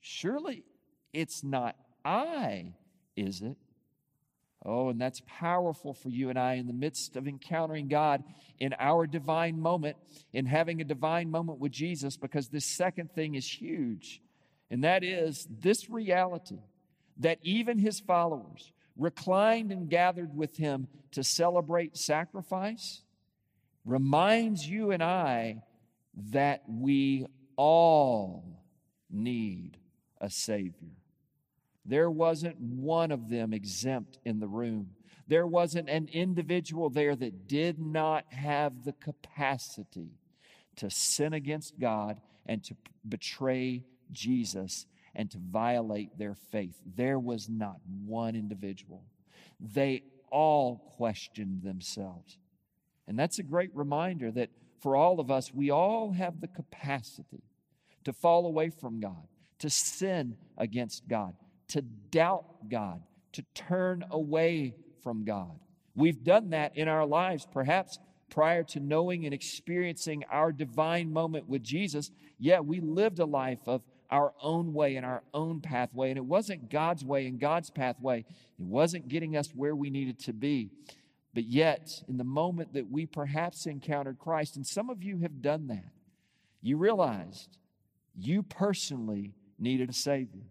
surely 0.00 0.64
it's 1.12 1.44
not 1.44 1.76
I, 2.04 2.74
is 3.16 3.42
it? 3.42 3.56
Oh, 4.64 4.90
and 4.90 5.00
that's 5.00 5.22
powerful 5.26 5.94
for 5.94 6.10
you 6.10 6.28
and 6.28 6.38
I 6.38 6.54
in 6.54 6.66
the 6.66 6.74
midst 6.74 7.16
of 7.16 7.26
encountering 7.26 7.88
God 7.88 8.22
in 8.58 8.74
our 8.78 9.06
divine 9.06 9.58
moment, 9.58 9.96
in 10.34 10.44
having 10.44 10.80
a 10.80 10.84
divine 10.84 11.30
moment 11.30 11.58
with 11.58 11.72
Jesus, 11.72 12.18
because 12.18 12.48
this 12.48 12.76
second 12.76 13.12
thing 13.14 13.34
is 13.34 13.46
huge. 13.46 14.20
And 14.70 14.84
that 14.84 15.02
is 15.02 15.48
this 15.50 15.88
reality 15.88 16.58
that 17.18 17.38
even 17.42 17.78
his 17.78 18.00
followers 18.00 18.72
reclined 18.96 19.72
and 19.72 19.88
gathered 19.88 20.36
with 20.36 20.56
him 20.58 20.88
to 21.12 21.24
celebrate 21.24 21.96
sacrifice 21.96 23.02
reminds 23.86 24.66
you 24.66 24.90
and 24.90 25.02
I 25.02 25.62
that 26.32 26.62
we 26.68 27.26
all 27.56 28.62
need 29.10 29.78
a 30.20 30.28
Savior. 30.28 30.99
There 31.84 32.10
wasn't 32.10 32.58
one 32.58 33.10
of 33.10 33.28
them 33.28 33.52
exempt 33.52 34.18
in 34.24 34.40
the 34.40 34.48
room. 34.48 34.90
There 35.26 35.46
wasn't 35.46 35.88
an 35.88 36.08
individual 36.12 36.90
there 36.90 37.14
that 37.16 37.46
did 37.46 37.78
not 37.78 38.24
have 38.32 38.84
the 38.84 38.92
capacity 38.92 40.10
to 40.76 40.90
sin 40.90 41.32
against 41.32 41.78
God 41.78 42.20
and 42.46 42.62
to 42.64 42.74
betray 43.08 43.84
Jesus 44.12 44.86
and 45.14 45.30
to 45.30 45.38
violate 45.38 46.18
their 46.18 46.34
faith. 46.34 46.76
There 46.96 47.18
was 47.18 47.48
not 47.48 47.76
one 48.04 48.34
individual. 48.34 49.04
They 49.60 50.02
all 50.30 50.94
questioned 50.96 51.62
themselves. 51.62 52.38
And 53.06 53.18
that's 53.18 53.38
a 53.38 53.44
great 53.44 53.70
reminder 53.74 54.30
that 54.32 54.50
for 54.80 54.96
all 54.96 55.20
of 55.20 55.30
us, 55.30 55.52
we 55.52 55.70
all 55.70 56.12
have 56.12 56.40
the 56.40 56.48
capacity 56.48 57.42
to 58.04 58.12
fall 58.12 58.46
away 58.46 58.70
from 58.70 59.00
God, 59.00 59.28
to 59.58 59.68
sin 59.68 60.36
against 60.56 61.06
God, 61.06 61.34
to 61.70 61.82
doubt 61.82 62.68
God, 62.68 63.02
to 63.32 63.42
turn 63.54 64.04
away 64.10 64.74
from 65.02 65.24
God. 65.24 65.58
We've 65.94 66.22
done 66.22 66.50
that 66.50 66.76
in 66.76 66.88
our 66.88 67.06
lives, 67.06 67.46
perhaps 67.50 67.98
prior 68.30 68.62
to 68.62 68.80
knowing 68.80 69.24
and 69.24 69.34
experiencing 69.34 70.24
our 70.30 70.52
divine 70.52 71.12
moment 71.12 71.48
with 71.48 71.62
Jesus. 71.62 72.10
Yet 72.38 72.64
we 72.64 72.80
lived 72.80 73.18
a 73.18 73.24
life 73.24 73.60
of 73.66 73.82
our 74.10 74.32
own 74.42 74.72
way 74.72 74.96
and 74.96 75.06
our 75.06 75.22
own 75.32 75.60
pathway, 75.60 76.10
and 76.10 76.18
it 76.18 76.24
wasn't 76.24 76.70
God's 76.70 77.04
way 77.04 77.26
and 77.26 77.38
God's 77.38 77.70
pathway. 77.70 78.20
It 78.20 78.64
wasn't 78.64 79.08
getting 79.08 79.36
us 79.36 79.50
where 79.54 79.74
we 79.74 79.90
needed 79.90 80.18
to 80.20 80.32
be. 80.32 80.70
But 81.32 81.44
yet, 81.44 82.02
in 82.08 82.16
the 82.16 82.24
moment 82.24 82.72
that 82.74 82.90
we 82.90 83.06
perhaps 83.06 83.66
encountered 83.66 84.18
Christ, 84.18 84.56
and 84.56 84.66
some 84.66 84.90
of 84.90 85.02
you 85.04 85.18
have 85.18 85.42
done 85.42 85.68
that, 85.68 85.92
you 86.60 86.76
realized 86.76 87.56
You 88.16 88.42
personally 88.42 89.34
needed 89.58 89.90
a 89.90 89.94
Savior. 89.94 90.42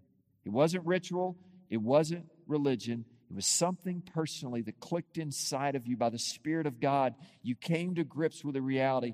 It 0.45 0.49
wasn't 0.49 0.85
ritual, 0.85 1.37
it 1.69 1.81
wasn't 1.81 2.25
religion. 2.47 3.05
It 3.29 3.35
was 3.35 3.45
something 3.45 4.01
personally 4.13 4.61
that 4.63 4.79
clicked 4.79 5.19
inside 5.19 5.75
of 5.75 5.85
you 5.85 5.95
by 5.95 6.09
the 6.09 6.17
Spirit 6.17 6.65
of 6.65 6.79
God. 6.79 7.13
You 7.43 7.55
came 7.55 7.93
to 7.95 8.03
grips 8.03 8.43
with 8.43 8.55
the 8.55 8.61
reality 8.61 9.13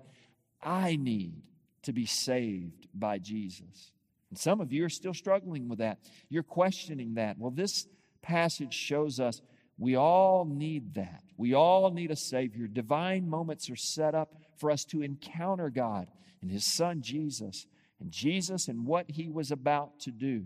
I 0.62 0.96
need 0.96 1.42
to 1.84 1.94
be 1.94 2.06
saved 2.06 2.88
by 2.94 3.20
Jesus. 3.20 3.92
And 4.30 4.40
some 4.40 4.62
of 4.62 4.72
you 4.72 4.86
are 4.86 4.90
still 4.90 5.14
struggling 5.14 5.68
with 5.68 5.80
that. 5.80 6.00
You're 6.30 6.44
questioning 6.44 7.16
that. 7.16 7.38
Well, 7.38 7.52
this 7.52 7.88
passage 8.22 8.74
shows 8.74 9.20
us 9.20 9.42
we 9.78 9.96
all 9.96 10.46
need 10.46 10.96
that. 10.96 11.24
We 11.38 11.54
all 11.54 11.92
need 11.92 12.10
a 12.10 12.16
Savior. 12.16 12.68
Divine 12.68 13.30
moments 13.30 13.70
are 13.70 13.76
set 13.76 14.16
up 14.16 14.34
for 14.58 14.72
us 14.72 14.86
to 14.86 15.02
encounter 15.02 15.70
God 15.70 16.08
and 16.42 16.50
His 16.50 16.66
Son 16.66 17.02
Jesus. 17.02 17.68
And 18.00 18.12
Jesus 18.12 18.68
and 18.68 18.86
what 18.86 19.12
He 19.12 19.30
was 19.30 19.52
about 19.52 20.00
to 20.02 20.12
do. 20.12 20.46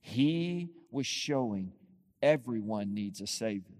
He 0.00 0.70
was 0.90 1.06
showing 1.06 1.72
everyone 2.22 2.94
needs 2.94 3.20
a 3.20 3.26
Savior. 3.26 3.76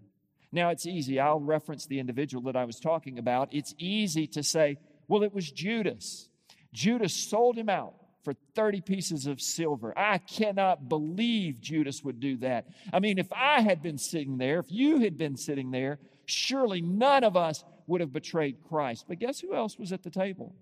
Now, 0.50 0.70
it's 0.70 0.87
easy. 0.87 1.20
I'll 1.20 1.40
reference 1.40 1.87
the 1.87 1.98
individual 1.98 2.44
that 2.44 2.56
I 2.56 2.64
was 2.64 2.80
talking 2.80 3.18
about. 3.18 3.52
It's 3.52 3.75
easy 3.78 4.26
to 4.28 4.42
say, 4.42 4.78
well, 5.06 5.22
it 5.22 5.34
was 5.34 5.50
Judas. 5.50 6.28
Judas 6.72 7.14
sold 7.14 7.56
him 7.56 7.68
out 7.68 7.94
for 8.25 8.34
30 8.54 8.80
pieces 8.82 9.26
of 9.26 9.40
silver. 9.40 9.96
I 9.96 10.18
cannot 10.18 10.88
believe 10.88 11.60
Judas 11.60 12.02
would 12.02 12.20
do 12.20 12.37
that. 12.38 12.66
I 12.92 13.00
mean, 13.00 13.18
if 13.18 13.32
I 13.32 13.60
had 13.60 13.82
been 13.82 13.98
sitting 13.98 14.38
there, 14.38 14.58
if 14.58 14.70
you 14.70 15.00
had 15.00 15.16
been 15.16 15.37
sitting 15.37 15.70
there, 15.70 15.98
surely 16.25 16.80
none 16.80 17.25
of 17.25 17.37
us 17.37 17.64
would 17.87 18.00
have 18.00 18.12
betrayed 18.12 18.56
Christ. 18.68 19.06
But 19.08 19.18
guess 19.18 19.40
who 19.40 19.54
else 19.54 19.78
was 19.78 19.92
at 19.92 20.02
the 20.02 20.10
table? 20.10 20.54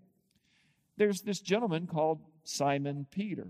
There's 0.97 1.23
this 1.23 1.41
gentleman 1.41 1.87
called 1.87 2.21
Simon 2.45 3.07
Peter. 3.11 3.49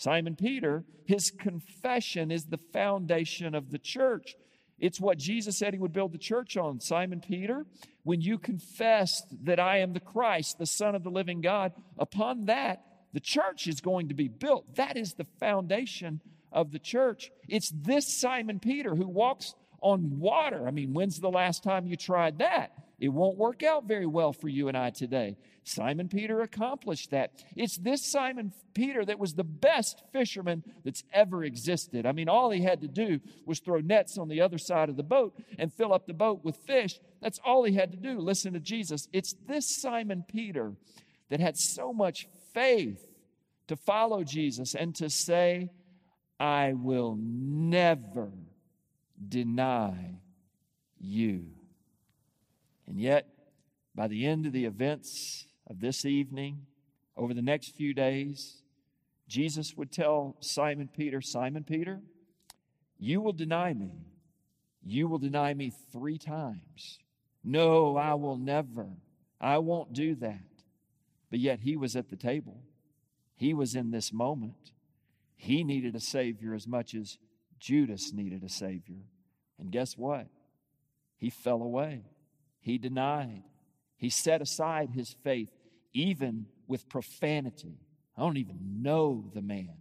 Simon 0.00 0.34
Peter, 0.34 0.82
his 1.04 1.30
confession 1.30 2.30
is 2.30 2.46
the 2.46 2.58
foundation 2.72 3.54
of 3.54 3.70
the 3.70 3.78
church. 3.78 4.34
It's 4.78 4.98
what 4.98 5.18
Jesus 5.18 5.58
said 5.58 5.74
he 5.74 5.78
would 5.78 5.92
build 5.92 6.12
the 6.12 6.18
church 6.18 6.56
on. 6.56 6.80
Simon 6.80 7.20
Peter, 7.20 7.66
when 8.02 8.22
you 8.22 8.38
confess 8.38 9.22
that 9.42 9.60
I 9.60 9.80
am 9.80 9.92
the 9.92 10.00
Christ, 10.00 10.58
the 10.58 10.64
Son 10.64 10.94
of 10.94 11.04
the 11.04 11.10
living 11.10 11.42
God, 11.42 11.72
upon 11.98 12.46
that, 12.46 12.82
the 13.12 13.20
church 13.20 13.66
is 13.66 13.82
going 13.82 14.08
to 14.08 14.14
be 14.14 14.28
built. 14.28 14.74
That 14.76 14.96
is 14.96 15.12
the 15.12 15.26
foundation 15.38 16.22
of 16.50 16.72
the 16.72 16.78
church. 16.78 17.30
It's 17.46 17.70
this 17.70 18.08
Simon 18.08 18.58
Peter 18.58 18.94
who 18.94 19.06
walks 19.06 19.54
on 19.82 20.18
water. 20.18 20.66
I 20.66 20.70
mean, 20.70 20.94
when's 20.94 21.20
the 21.20 21.28
last 21.28 21.62
time 21.62 21.86
you 21.86 21.96
tried 21.96 22.38
that? 22.38 22.72
It 23.00 23.08
won't 23.08 23.38
work 23.38 23.62
out 23.62 23.84
very 23.84 24.04
well 24.04 24.34
for 24.34 24.48
you 24.48 24.68
and 24.68 24.76
I 24.76 24.90
today. 24.90 25.38
Simon 25.64 26.08
Peter 26.08 26.42
accomplished 26.42 27.10
that. 27.10 27.32
It's 27.56 27.78
this 27.78 28.04
Simon 28.04 28.52
Peter 28.74 29.04
that 29.06 29.18
was 29.18 29.32
the 29.32 29.44
best 29.44 30.02
fisherman 30.12 30.62
that's 30.84 31.02
ever 31.10 31.42
existed. 31.42 32.04
I 32.04 32.12
mean, 32.12 32.28
all 32.28 32.50
he 32.50 32.62
had 32.62 32.82
to 32.82 32.88
do 32.88 33.20
was 33.46 33.60
throw 33.60 33.80
nets 33.80 34.18
on 34.18 34.28
the 34.28 34.42
other 34.42 34.58
side 34.58 34.90
of 34.90 34.96
the 34.96 35.02
boat 35.02 35.34
and 35.58 35.72
fill 35.72 35.94
up 35.94 36.06
the 36.06 36.12
boat 36.12 36.44
with 36.44 36.56
fish. 36.58 37.00
That's 37.22 37.40
all 37.42 37.64
he 37.64 37.74
had 37.74 37.92
to 37.92 37.96
do. 37.96 38.18
Listen 38.18 38.52
to 38.52 38.60
Jesus. 38.60 39.08
It's 39.14 39.34
this 39.48 39.80
Simon 39.80 40.24
Peter 40.28 40.74
that 41.30 41.40
had 41.40 41.56
so 41.56 41.94
much 41.94 42.28
faith 42.52 43.06
to 43.68 43.76
follow 43.76 44.24
Jesus 44.24 44.74
and 44.74 44.94
to 44.96 45.08
say, 45.08 45.70
I 46.38 46.74
will 46.74 47.16
never 47.18 48.30
deny 49.26 50.16
you. 50.98 51.46
And 52.90 53.00
yet, 53.00 53.28
by 53.94 54.08
the 54.08 54.26
end 54.26 54.46
of 54.46 54.52
the 54.52 54.64
events 54.64 55.46
of 55.68 55.78
this 55.78 56.04
evening, 56.04 56.66
over 57.16 57.32
the 57.32 57.40
next 57.40 57.76
few 57.76 57.94
days, 57.94 58.62
Jesus 59.28 59.76
would 59.76 59.92
tell 59.92 60.36
Simon 60.40 60.88
Peter, 60.88 61.20
Simon 61.20 61.62
Peter, 61.62 62.00
you 62.98 63.20
will 63.20 63.32
deny 63.32 63.72
me. 63.72 63.92
You 64.84 65.06
will 65.06 65.18
deny 65.18 65.54
me 65.54 65.72
three 65.92 66.18
times. 66.18 66.98
No, 67.44 67.96
I 67.96 68.14
will 68.14 68.36
never. 68.36 68.88
I 69.40 69.58
won't 69.58 69.92
do 69.92 70.16
that. 70.16 70.42
But 71.30 71.38
yet 71.38 71.60
he 71.60 71.76
was 71.76 71.94
at 71.94 72.10
the 72.10 72.16
table. 72.16 72.60
He 73.36 73.54
was 73.54 73.76
in 73.76 73.92
this 73.92 74.12
moment. 74.12 74.72
He 75.36 75.62
needed 75.62 75.94
a 75.94 76.00
Savior 76.00 76.54
as 76.54 76.66
much 76.66 76.96
as 76.96 77.18
Judas 77.60 78.12
needed 78.12 78.42
a 78.42 78.48
Savior. 78.48 79.04
And 79.60 79.70
guess 79.70 79.96
what? 79.96 80.26
He 81.16 81.30
fell 81.30 81.62
away. 81.62 82.02
He 82.60 82.78
denied. 82.78 83.42
He 83.96 84.10
set 84.10 84.40
aside 84.40 84.90
his 84.90 85.14
faith, 85.22 85.48
even 85.92 86.46
with 86.66 86.88
profanity. 86.88 87.78
I 88.16 88.22
don't 88.22 88.36
even 88.36 88.82
know 88.82 89.30
the 89.34 89.42
man. 89.42 89.74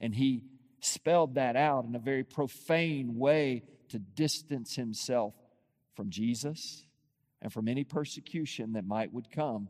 And 0.00 0.14
he 0.14 0.44
spelled 0.80 1.34
that 1.36 1.56
out 1.56 1.84
in 1.84 1.94
a 1.94 2.00
very 2.00 2.24
profane 2.24 3.16
way 3.18 3.62
to 3.90 3.98
distance 3.98 4.74
himself 4.74 5.34
from 5.94 6.10
Jesus 6.10 6.84
and 7.40 7.52
from 7.52 7.68
any 7.68 7.84
persecution 7.84 8.72
that 8.72 8.86
might 8.86 9.12
would 9.12 9.30
come 9.30 9.68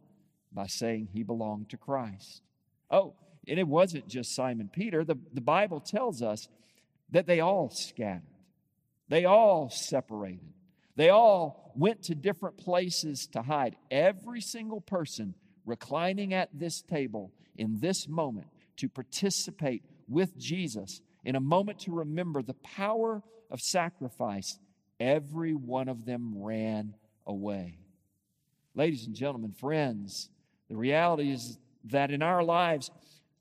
by 0.52 0.66
saying 0.66 1.08
he 1.12 1.22
belonged 1.22 1.70
to 1.70 1.76
Christ. 1.76 2.42
Oh, 2.90 3.14
and 3.48 3.58
it 3.58 3.66
wasn't 3.66 4.06
just 4.08 4.34
Simon 4.34 4.70
Peter. 4.72 5.04
The, 5.04 5.16
the 5.32 5.40
Bible 5.40 5.80
tells 5.80 6.22
us 6.22 6.48
that 7.10 7.26
they 7.26 7.40
all 7.40 7.70
scattered, 7.70 8.22
they 9.08 9.24
all 9.24 9.68
separated, 9.70 10.52
they 11.02 11.10
all 11.10 11.72
went 11.74 12.04
to 12.04 12.14
different 12.14 12.56
places 12.56 13.26
to 13.32 13.42
hide. 13.42 13.74
Every 13.90 14.40
single 14.40 14.80
person 14.80 15.34
reclining 15.66 16.32
at 16.32 16.50
this 16.54 16.80
table 16.80 17.32
in 17.56 17.80
this 17.80 18.06
moment 18.06 18.46
to 18.76 18.88
participate 18.88 19.82
with 20.06 20.38
Jesus 20.38 21.02
in 21.24 21.34
a 21.34 21.40
moment 21.40 21.80
to 21.80 21.90
remember 21.90 22.40
the 22.40 22.54
power 22.54 23.20
of 23.50 23.60
sacrifice, 23.60 24.60
every 25.00 25.54
one 25.54 25.88
of 25.88 26.04
them 26.04 26.34
ran 26.36 26.94
away. 27.26 27.80
Ladies 28.76 29.04
and 29.04 29.16
gentlemen, 29.16 29.50
friends, 29.50 30.30
the 30.68 30.76
reality 30.76 31.32
is 31.32 31.58
that 31.86 32.12
in 32.12 32.22
our 32.22 32.44
lives, 32.44 32.92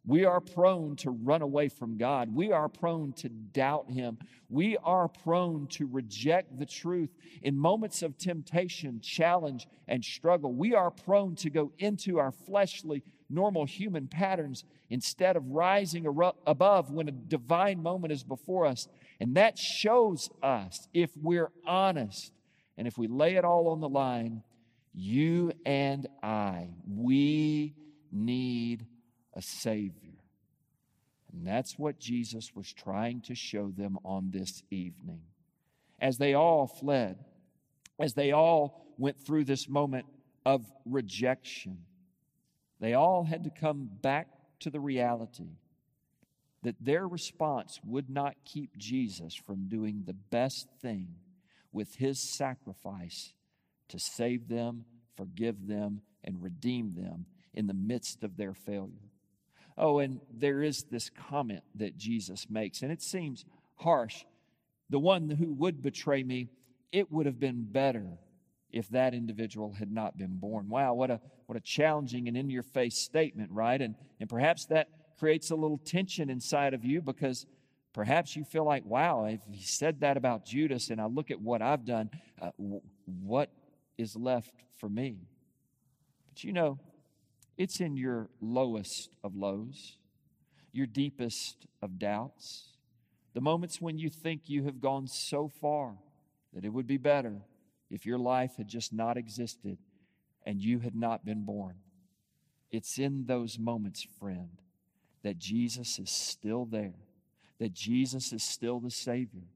we 0.05 0.25
are 0.25 0.41
prone 0.41 0.95
to 0.97 1.11
run 1.11 1.41
away 1.41 1.69
from 1.69 1.97
God. 1.97 2.33
We 2.33 2.51
are 2.51 2.67
prone 2.67 3.13
to 3.13 3.29
doubt 3.29 3.91
Him. 3.91 4.17
We 4.49 4.77
are 4.77 5.07
prone 5.07 5.67
to 5.71 5.85
reject 5.85 6.57
the 6.57 6.65
truth. 6.65 7.11
In 7.43 7.55
moments 7.55 8.01
of 8.01 8.17
temptation, 8.17 8.99
challenge, 9.01 9.67
and 9.87 10.03
struggle, 10.03 10.53
we 10.53 10.73
are 10.73 10.89
prone 10.89 11.35
to 11.35 11.49
go 11.51 11.71
into 11.77 12.17
our 12.17 12.31
fleshly, 12.31 13.03
normal 13.29 13.65
human 13.65 14.07
patterns 14.07 14.63
instead 14.89 15.35
of 15.37 15.47
rising 15.47 16.07
above 16.47 16.91
when 16.91 17.07
a 17.07 17.11
divine 17.11 17.81
moment 17.81 18.11
is 18.11 18.23
before 18.23 18.65
us. 18.65 18.87
And 19.19 19.35
that 19.35 19.57
shows 19.57 20.31
us, 20.41 20.87
if 20.93 21.11
we're 21.15 21.51
honest 21.65 22.33
and 22.75 22.87
if 22.87 22.97
we 22.97 23.07
lay 23.07 23.35
it 23.35 23.45
all 23.45 23.67
on 23.67 23.79
the 23.79 23.89
line, 23.89 24.41
you 24.93 25.53
and 25.63 26.07
I, 26.23 26.69
we 26.87 27.75
need 28.11 28.85
a 29.33 29.41
Savior. 29.41 30.19
And 31.31 31.47
that's 31.47 31.77
what 31.77 31.99
Jesus 31.99 32.51
was 32.55 32.71
trying 32.73 33.21
to 33.21 33.35
show 33.35 33.71
them 33.71 33.97
on 34.03 34.31
this 34.31 34.63
evening. 34.69 35.21
As 35.99 36.17
they 36.17 36.33
all 36.33 36.67
fled, 36.67 37.17
as 37.99 38.13
they 38.13 38.31
all 38.31 38.85
went 38.97 39.19
through 39.25 39.45
this 39.45 39.69
moment 39.69 40.05
of 40.45 40.65
rejection, 40.85 41.85
they 42.79 42.93
all 42.93 43.23
had 43.23 43.43
to 43.43 43.49
come 43.49 43.89
back 44.01 44.27
to 44.59 44.69
the 44.69 44.79
reality 44.79 45.57
that 46.63 46.75
their 46.79 47.07
response 47.07 47.79
would 47.85 48.09
not 48.09 48.35
keep 48.45 48.77
Jesus 48.77 49.33
from 49.35 49.67
doing 49.67 50.03
the 50.05 50.13
best 50.13 50.67
thing 50.81 51.15
with 51.71 51.95
his 51.95 52.19
sacrifice 52.37 53.33
to 53.87 53.97
save 53.99 54.47
them, 54.47 54.85
forgive 55.15 55.67
them, 55.67 56.01
and 56.23 56.43
redeem 56.43 56.93
them 56.93 57.25
in 57.53 57.67
the 57.67 57.73
midst 57.73 58.23
of 58.23 58.37
their 58.37 58.53
failure. 58.53 59.10
Oh, 59.81 59.97
and 59.97 60.21
there 60.31 60.61
is 60.61 60.83
this 60.83 61.09
comment 61.09 61.63
that 61.75 61.97
Jesus 61.97 62.47
makes, 62.51 62.83
and 62.83 62.91
it 62.91 63.01
seems 63.01 63.45
harsh. 63.77 64.23
The 64.91 64.99
one 64.99 65.27
who 65.31 65.53
would 65.53 65.81
betray 65.81 66.21
me, 66.21 66.49
it 66.91 67.11
would 67.11 67.25
have 67.25 67.39
been 67.39 67.63
better 67.63 68.05
if 68.71 68.87
that 68.89 69.15
individual 69.15 69.73
had 69.73 69.91
not 69.91 70.17
been 70.17 70.37
born. 70.37 70.69
Wow, 70.69 70.93
what 70.93 71.09
a 71.09 71.19
what 71.47 71.57
a 71.57 71.61
challenging 71.61 72.27
and 72.27 72.37
in 72.37 72.49
your 72.51 72.61
face 72.61 72.95
statement, 72.95 73.49
right? 73.51 73.81
And 73.81 73.95
and 74.19 74.29
perhaps 74.29 74.67
that 74.67 74.87
creates 75.17 75.49
a 75.49 75.55
little 75.55 75.79
tension 75.79 76.29
inside 76.29 76.75
of 76.75 76.85
you 76.85 77.01
because 77.01 77.47
perhaps 77.91 78.35
you 78.35 78.43
feel 78.43 78.63
like, 78.63 78.85
wow, 78.85 79.25
if 79.25 79.41
he 79.49 79.63
said 79.63 80.01
that 80.01 80.15
about 80.15 80.45
Judas 80.45 80.91
and 80.91 81.01
I 81.01 81.05
look 81.05 81.31
at 81.31 81.41
what 81.41 81.63
I've 81.63 81.85
done, 81.85 82.11
uh, 82.39 82.51
w- 82.59 82.81
what 83.21 83.49
is 83.97 84.15
left 84.15 84.53
for 84.77 84.89
me? 84.89 85.17
But 86.29 86.43
you 86.43 86.53
know, 86.53 86.79
it's 87.57 87.79
in 87.79 87.97
your 87.97 88.29
lowest 88.39 89.09
of 89.23 89.35
lows, 89.35 89.97
your 90.71 90.87
deepest 90.87 91.67
of 91.81 91.99
doubts, 91.99 92.69
the 93.33 93.41
moments 93.41 93.81
when 93.81 93.97
you 93.97 94.09
think 94.09 94.43
you 94.45 94.63
have 94.63 94.81
gone 94.81 95.07
so 95.07 95.47
far 95.47 95.95
that 96.53 96.65
it 96.65 96.69
would 96.69 96.87
be 96.87 96.97
better 96.97 97.41
if 97.89 98.05
your 98.05 98.17
life 98.17 98.57
had 98.57 98.67
just 98.67 98.93
not 98.93 99.17
existed 99.17 99.77
and 100.45 100.61
you 100.61 100.79
had 100.79 100.95
not 100.95 101.25
been 101.25 101.43
born. 101.45 101.75
It's 102.71 102.97
in 102.97 103.25
those 103.25 103.59
moments, 103.59 104.05
friend, 104.19 104.49
that 105.23 105.37
Jesus 105.37 105.99
is 105.99 106.09
still 106.09 106.65
there, 106.65 106.95
that 107.59 107.73
Jesus 107.73 108.33
is 108.33 108.43
still 108.43 108.79
the 108.79 108.89
Savior, 108.89 109.47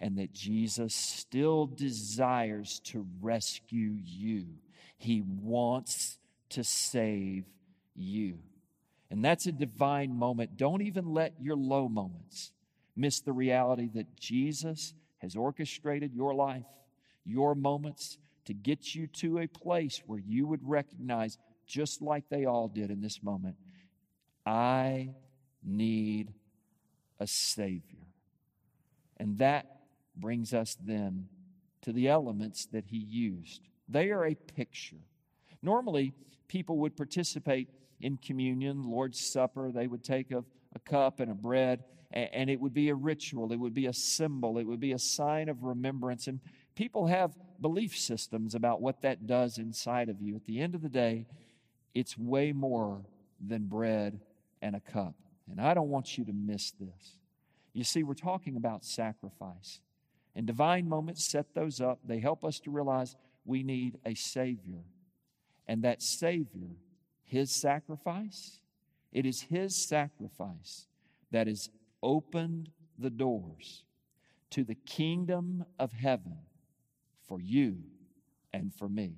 and 0.00 0.18
that 0.18 0.32
Jesus 0.32 0.94
still 0.94 1.66
desires 1.66 2.80
to 2.84 3.06
rescue 3.20 3.96
you. 4.02 4.46
He 4.96 5.22
wants 5.22 6.18
to 6.54 6.64
save 6.64 7.44
you. 7.94 8.38
And 9.10 9.24
that's 9.24 9.46
a 9.46 9.52
divine 9.52 10.16
moment. 10.16 10.56
Don't 10.56 10.82
even 10.82 11.12
let 11.12 11.34
your 11.40 11.56
low 11.56 11.88
moments 11.88 12.52
miss 12.96 13.20
the 13.20 13.32
reality 13.32 13.88
that 13.94 14.16
Jesus 14.16 14.94
has 15.18 15.36
orchestrated 15.36 16.14
your 16.14 16.34
life, 16.34 16.64
your 17.24 17.54
moments, 17.54 18.18
to 18.46 18.54
get 18.54 18.94
you 18.94 19.06
to 19.06 19.38
a 19.38 19.46
place 19.46 20.02
where 20.06 20.18
you 20.18 20.46
would 20.46 20.60
recognize, 20.62 21.38
just 21.66 22.02
like 22.02 22.28
they 22.28 22.44
all 22.44 22.68
did 22.68 22.90
in 22.90 23.00
this 23.00 23.22
moment, 23.22 23.56
I 24.44 25.10
need 25.62 26.32
a 27.18 27.26
Savior. 27.26 28.06
And 29.16 29.38
that 29.38 29.66
brings 30.16 30.52
us 30.52 30.76
then 30.84 31.28
to 31.82 31.92
the 31.92 32.08
elements 32.08 32.66
that 32.66 32.84
he 32.86 32.98
used. 32.98 33.62
They 33.88 34.10
are 34.10 34.26
a 34.26 34.34
picture. 34.34 34.96
Normally, 35.64 36.12
people 36.46 36.76
would 36.78 36.94
participate 36.96 37.68
in 38.00 38.18
communion, 38.18 38.82
Lord's 38.82 39.18
Supper. 39.18 39.72
They 39.72 39.86
would 39.86 40.04
take 40.04 40.30
a, 40.30 40.44
a 40.74 40.78
cup 40.80 41.20
and 41.20 41.30
a 41.30 41.34
bread, 41.34 41.84
and, 42.12 42.28
and 42.32 42.50
it 42.50 42.60
would 42.60 42.74
be 42.74 42.90
a 42.90 42.94
ritual, 42.94 43.50
it 43.50 43.56
would 43.56 43.74
be 43.74 43.86
a 43.86 43.92
symbol, 43.92 44.58
it 44.58 44.64
would 44.64 44.80
be 44.80 44.92
a 44.92 44.98
sign 44.98 45.48
of 45.48 45.64
remembrance. 45.64 46.26
And 46.26 46.40
people 46.74 47.06
have 47.06 47.34
belief 47.60 47.96
systems 47.96 48.54
about 48.54 48.82
what 48.82 49.00
that 49.02 49.26
does 49.26 49.56
inside 49.56 50.10
of 50.10 50.20
you. 50.20 50.36
At 50.36 50.44
the 50.44 50.60
end 50.60 50.74
of 50.74 50.82
the 50.82 50.88
day, 50.90 51.26
it's 51.94 52.18
way 52.18 52.52
more 52.52 53.00
than 53.40 53.64
bread 53.64 54.20
and 54.60 54.76
a 54.76 54.80
cup. 54.80 55.14
And 55.50 55.60
I 55.60 55.72
don't 55.72 55.88
want 55.88 56.18
you 56.18 56.24
to 56.26 56.32
miss 56.32 56.72
this. 56.72 57.16
You 57.72 57.84
see, 57.84 58.02
we're 58.02 58.14
talking 58.14 58.56
about 58.56 58.84
sacrifice. 58.84 59.80
And 60.36 60.46
divine 60.46 60.88
moments 60.88 61.30
set 61.30 61.54
those 61.54 61.80
up. 61.80 62.00
They 62.04 62.18
help 62.18 62.44
us 62.44 62.60
to 62.60 62.70
realize 62.70 63.16
we 63.44 63.62
need 63.62 63.98
a 64.04 64.14
Savior. 64.14 64.82
And 65.66 65.82
that 65.82 66.02
Savior, 66.02 66.76
His 67.22 67.50
sacrifice, 67.50 68.60
it 69.12 69.26
is 69.26 69.42
His 69.42 69.76
sacrifice 69.76 70.86
that 71.30 71.46
has 71.46 71.70
opened 72.02 72.70
the 72.98 73.10
doors 73.10 73.84
to 74.50 74.64
the 74.64 74.74
kingdom 74.74 75.64
of 75.78 75.92
heaven 75.92 76.38
for 77.26 77.40
you 77.40 77.78
and 78.52 78.72
for 78.74 78.88
me. 78.88 79.14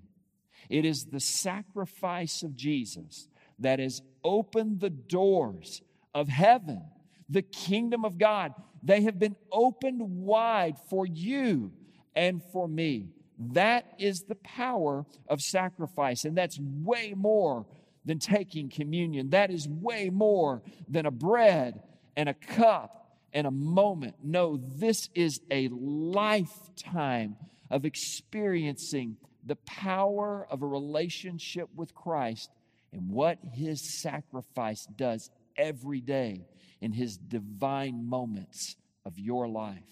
It 0.71 0.85
is 0.85 1.07
the 1.07 1.21
sacrifice 1.21 2.43
of 2.43 2.57
Jesus 2.57 3.29
that 3.59 3.79
has 3.79 4.03
opened 4.25 4.81
the 4.81 4.91
doors 4.91 5.83
of 6.15 6.29
heaven, 6.29 6.83
the 7.29 7.43
kingdom 7.43 8.05
of 8.05 8.19
God. 8.19 8.55
They 8.83 9.03
have 9.03 9.19
been 9.19 9.37
opened 9.53 10.01
wide 10.01 10.77
for 10.89 11.07
you 11.07 11.73
and 12.15 12.43
for 12.53 12.67
me. 12.69 13.11
That 13.39 13.95
is 13.99 14.23
the 14.23 14.37
power 14.37 15.05
of 15.29 15.41
sacrifice, 15.41 16.25
and 16.25 16.37
that's 16.37 16.59
way 16.59 17.15
more 17.17 17.67
than 18.05 18.19
taking 18.19 18.71
communion. 18.71 19.31
That 19.31 19.51
is 19.51 19.69
way 19.69 20.11
more 20.11 20.63
than 20.89 21.07
a 21.07 21.11
bread 21.11 21.83
and 22.17 22.29
a 22.29 22.35
cup 22.35 23.19
and 23.33 23.47
a 23.47 23.51
moment. 23.51 24.15
No, 24.23 24.57
this 24.57 25.11
is 25.15 25.41
a 25.51 25.69
lifetime 25.69 27.37
of 27.71 27.85
experiencing 27.85 29.17
the 29.45 29.57
power 29.57 30.47
of 30.51 30.63
a 30.63 30.67
relationship 30.67 31.69
with 31.75 31.95
Christ 31.95 32.51
and 32.93 33.11
what 33.11 33.39
his 33.53 34.01
sacrifice 34.01 34.87
does 34.87 35.31
every 35.57 36.01
day 36.01 36.47
in 36.81 36.93
his 36.93 37.17
divine 37.17 38.09
moments 38.09 38.77
of 39.05 39.19
your 39.19 39.49
life. 39.49 39.83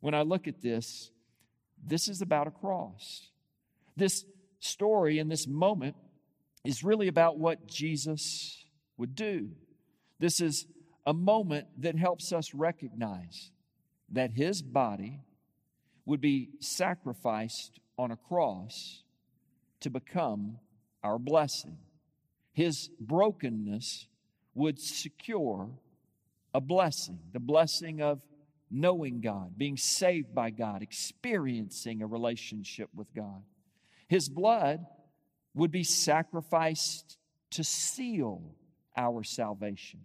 When 0.00 0.14
I 0.14 0.22
look 0.22 0.46
at 0.46 0.60
this, 0.60 1.10
this 1.86 2.08
is 2.08 2.22
about 2.22 2.46
a 2.46 2.50
cross. 2.50 3.30
This 3.96 4.24
story 4.60 5.18
and 5.18 5.30
this 5.30 5.46
moment 5.46 5.96
is 6.64 6.82
really 6.82 7.08
about 7.08 7.38
what 7.38 7.66
Jesus 7.66 8.64
would 8.96 9.14
do. 9.14 9.50
This 10.18 10.40
is 10.40 10.66
a 11.06 11.12
moment 11.12 11.66
that 11.78 11.96
helps 11.96 12.32
us 12.32 12.54
recognize 12.54 13.50
that 14.10 14.32
his 14.32 14.62
body 14.62 15.20
would 16.06 16.20
be 16.20 16.50
sacrificed 16.60 17.80
on 17.98 18.10
a 18.10 18.16
cross 18.16 19.02
to 19.80 19.90
become 19.90 20.58
our 21.02 21.18
blessing. 21.18 21.78
His 22.52 22.88
brokenness 23.00 24.06
would 24.54 24.78
secure 24.80 25.68
a 26.54 26.60
blessing, 26.60 27.18
the 27.32 27.40
blessing 27.40 28.00
of 28.00 28.22
knowing 28.70 29.20
God, 29.20 29.56
being 29.56 29.76
saved 29.76 30.34
by 30.34 30.50
God, 30.50 30.82
experiencing 30.82 32.02
a 32.02 32.06
relationship 32.06 32.88
with 32.94 33.12
God. 33.14 33.42
His 34.08 34.28
blood 34.28 34.84
would 35.54 35.70
be 35.70 35.84
sacrificed 35.84 37.18
to 37.50 37.64
seal 37.64 38.54
our 38.96 39.22
salvation. 39.22 40.00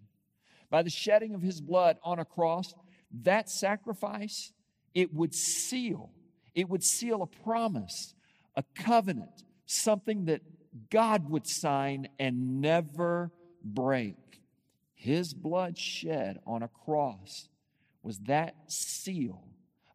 By 0.70 0.84
the 0.84 0.90
shedding 0.90 1.34
of 1.34 1.42
his 1.42 1.62
blood 1.62 1.98
on 2.04 2.20
a 2.20 2.26
cross, 2.26 2.74
that 3.24 3.50
sacrifice, 3.50 4.52
it 4.94 5.14
would 5.14 5.34
seal, 5.34 6.12
it 6.54 6.70
would 6.70 6.84
seal 6.84 7.22
a 7.22 7.28
promise, 7.44 8.14
a 8.56 8.64
covenant, 8.76 9.44
something 9.66 10.26
that 10.26 10.42
God 10.90 11.30
would 11.30 11.48
sign 11.48 12.10
and 12.20 12.62
never 12.62 13.32
break. 13.64 14.16
His 14.94 15.34
blood 15.34 15.78
shed 15.78 16.40
on 16.46 16.62
a 16.62 16.68
cross 16.68 17.48
was 18.10 18.18
that 18.26 18.56
seal 18.66 19.44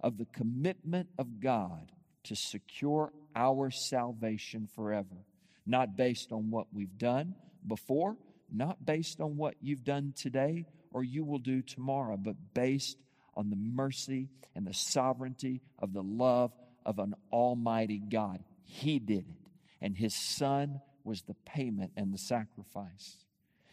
of 0.01 0.19
the 0.19 0.25
commitment 0.27 1.09
of 1.19 1.41
God 1.41 1.91
to 2.23 2.37
secure 2.37 3.13
our 3.35 3.73
salvation 3.73 4.69
forever, 4.73 5.27
not 5.67 5.97
based 5.97 6.31
on 6.31 6.49
what 6.49 6.69
we've 6.73 6.97
done 6.97 7.35
before, 7.67 8.17
not 8.53 8.87
based 8.87 9.21
on 9.21 9.37
what 9.37 9.57
you've 9.61 9.83
done 9.83 10.15
today 10.17 10.65
or 10.93 11.03
you 11.03 11.25
will 11.25 11.41
do 11.41 11.61
tomorrow, 11.61 12.17
but 12.17 12.37
based 12.55 12.99
on 13.35 13.51
the 13.51 13.57
mercy 13.57 14.29
and 14.55 14.65
the 14.65 14.73
sovereignty 14.73 15.61
of 15.81 15.93
the 15.93 16.05
love 16.05 16.53
of 16.87 17.01
an 17.01 17.17
almighty 17.33 17.99
God. 17.99 18.45
He 18.63 19.01
did 19.01 19.27
it, 19.29 19.51
and 19.81 19.97
His 19.97 20.15
Son 20.15 20.81
was 21.03 21.23
the 21.23 21.35
payment 21.45 21.91
and 21.97 22.15
the 22.15 22.19
sacrifice. 22.19 23.17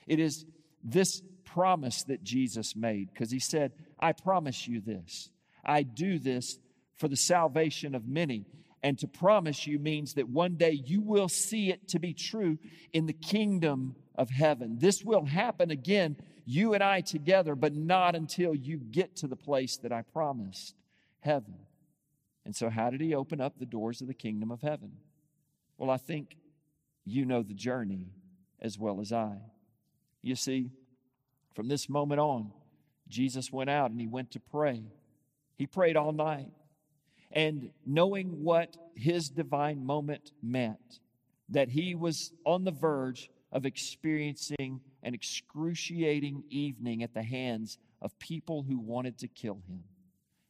It 0.08 0.20
is 0.20 0.48
this 0.84 1.22
promise 1.46 2.04
that 2.06 2.24
Jesus 2.24 2.76
made 2.76 3.14
because 3.14 3.30
He 3.30 3.40
said, 3.40 3.74
I 4.02 4.14
promise 4.14 4.68
you 4.68 4.82
this. 4.82 5.30
I 5.64 5.84
do 5.84 6.20
this 6.20 6.58
for 6.96 7.08
the 7.08 7.16
salvation 7.16 7.96
of 7.96 8.08
many. 8.08 8.46
And 8.84 8.98
to 9.00 9.08
promise 9.08 9.68
you 9.68 9.78
means 9.78 10.16
that 10.16 10.30
one 10.30 10.56
day 10.56 10.72
you 10.72 11.02
will 11.02 11.30
see 11.30 11.70
it 11.70 11.88
to 11.90 12.00
be 12.00 12.14
true 12.14 12.58
in 12.94 13.06
the 13.06 13.14
kingdom 13.14 13.96
of 14.16 14.30
heaven. 14.30 14.78
This 14.80 15.04
will 15.04 15.26
happen 15.26 15.70
again, 15.70 16.18
you 16.46 16.74
and 16.74 16.84
I 16.84 17.02
together, 17.02 17.56
but 17.56 17.76
not 17.76 18.16
until 18.16 18.56
you 18.56 18.78
get 18.78 19.16
to 19.18 19.28
the 19.28 19.36
place 19.36 19.78
that 19.78 19.92
I 19.92 20.02
promised 20.02 20.76
heaven. 21.20 21.54
And 22.44 22.56
so, 22.56 22.70
how 22.70 22.90
did 22.90 23.02
he 23.02 23.14
open 23.14 23.40
up 23.40 23.60
the 23.60 23.68
doors 23.68 24.02
of 24.02 24.08
the 24.08 24.16
kingdom 24.16 24.50
of 24.50 24.62
heaven? 24.62 24.94
Well, 25.78 25.92
I 25.92 25.98
think 25.98 26.38
you 27.06 27.26
know 27.26 27.44
the 27.44 27.54
journey 27.54 28.08
as 28.60 28.80
well 28.80 29.00
as 29.00 29.12
I. 29.12 29.38
You 30.24 30.36
see, 30.36 30.72
from 31.56 31.68
this 31.68 31.88
moment 31.88 32.20
on, 32.20 32.52
Jesus 33.12 33.52
went 33.52 33.70
out 33.70 33.92
and 33.92 34.00
he 34.00 34.08
went 34.08 34.32
to 34.32 34.40
pray. 34.40 34.82
He 35.58 35.68
prayed 35.68 35.98
all 35.98 36.12
night. 36.12 36.50
And 37.32 37.72
knowing 37.86 38.44
what 38.44 38.76
his 38.96 39.30
divine 39.30 39.86
moment 39.86 40.32
meant, 40.42 41.00
that 41.50 41.70
he 41.70 41.96
was 41.96 42.32
on 42.46 42.64
the 42.64 42.72
verge 42.72 43.30
of 43.52 43.66
experiencing 43.66 44.82
an 45.04 45.14
excruciating 45.14 46.44
evening 46.50 47.04
at 47.04 47.14
the 47.14 47.24
hands 47.24 47.78
of 48.02 48.18
people 48.20 48.64
who 48.64 48.80
wanted 48.80 49.20
to 49.20 49.28
kill 49.28 49.62
him. 49.68 49.84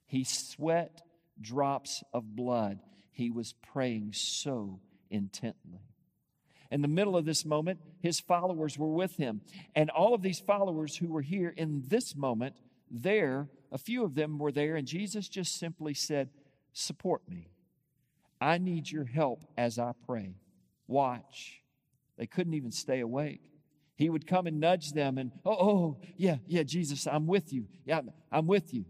He 0.05 0.23
sweat 0.23 1.01
drops 1.39 2.03
of 2.13 2.35
blood. 2.35 2.79
He 3.11 3.31
was 3.31 3.53
praying 3.73 4.13
so 4.13 4.79
intently. 5.09 5.90
In 6.71 6.81
the 6.81 6.87
middle 6.87 7.17
of 7.17 7.25
this 7.25 7.45
moment, 7.45 7.79
his 7.99 8.19
followers 8.21 8.77
were 8.77 8.93
with 8.93 9.17
him. 9.17 9.41
And 9.75 9.89
all 9.89 10.13
of 10.13 10.21
these 10.21 10.39
followers 10.39 10.95
who 10.95 11.09
were 11.09 11.21
here 11.21 11.53
in 11.55 11.83
this 11.87 12.15
moment, 12.15 12.55
there, 12.89 13.49
a 13.71 13.77
few 13.77 14.05
of 14.05 14.15
them 14.15 14.39
were 14.39 14.53
there, 14.53 14.77
and 14.77 14.87
Jesus 14.87 15.27
just 15.27 15.59
simply 15.59 15.93
said, 15.93 16.29
Support 16.73 17.23
me. 17.27 17.49
I 18.39 18.57
need 18.57 18.89
your 18.89 19.03
help 19.03 19.43
as 19.57 19.77
I 19.77 19.91
pray. 20.07 20.35
Watch. 20.87 21.61
They 22.17 22.25
couldn't 22.25 22.53
even 22.53 22.71
stay 22.71 23.01
awake. 23.01 23.41
He 23.97 24.09
would 24.09 24.25
come 24.25 24.47
and 24.47 24.59
nudge 24.59 24.93
them 24.93 25.17
and, 25.17 25.31
oh, 25.45 25.51
oh, 25.51 25.97
yeah, 26.17 26.37
yeah, 26.47 26.63
Jesus, 26.63 27.05
I'm 27.05 27.27
with 27.27 27.53
you. 27.53 27.67
Yeah, 27.85 28.01
I'm 28.31 28.47
with 28.47 28.73
you. 28.73 28.85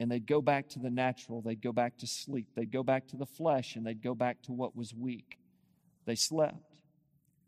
And 0.00 0.10
they'd 0.10 0.26
go 0.26 0.40
back 0.40 0.70
to 0.70 0.80
the 0.80 0.90
natural. 0.90 1.40
They'd 1.40 1.62
go 1.62 1.72
back 1.72 1.98
to 1.98 2.06
sleep. 2.06 2.48
They'd 2.56 2.72
go 2.72 2.82
back 2.82 3.06
to 3.08 3.16
the 3.16 3.26
flesh 3.26 3.76
and 3.76 3.86
they'd 3.86 4.02
go 4.02 4.14
back 4.14 4.42
to 4.44 4.52
what 4.52 4.74
was 4.74 4.92
weak. 4.92 5.38
They 6.04 6.16
slept. 6.16 6.73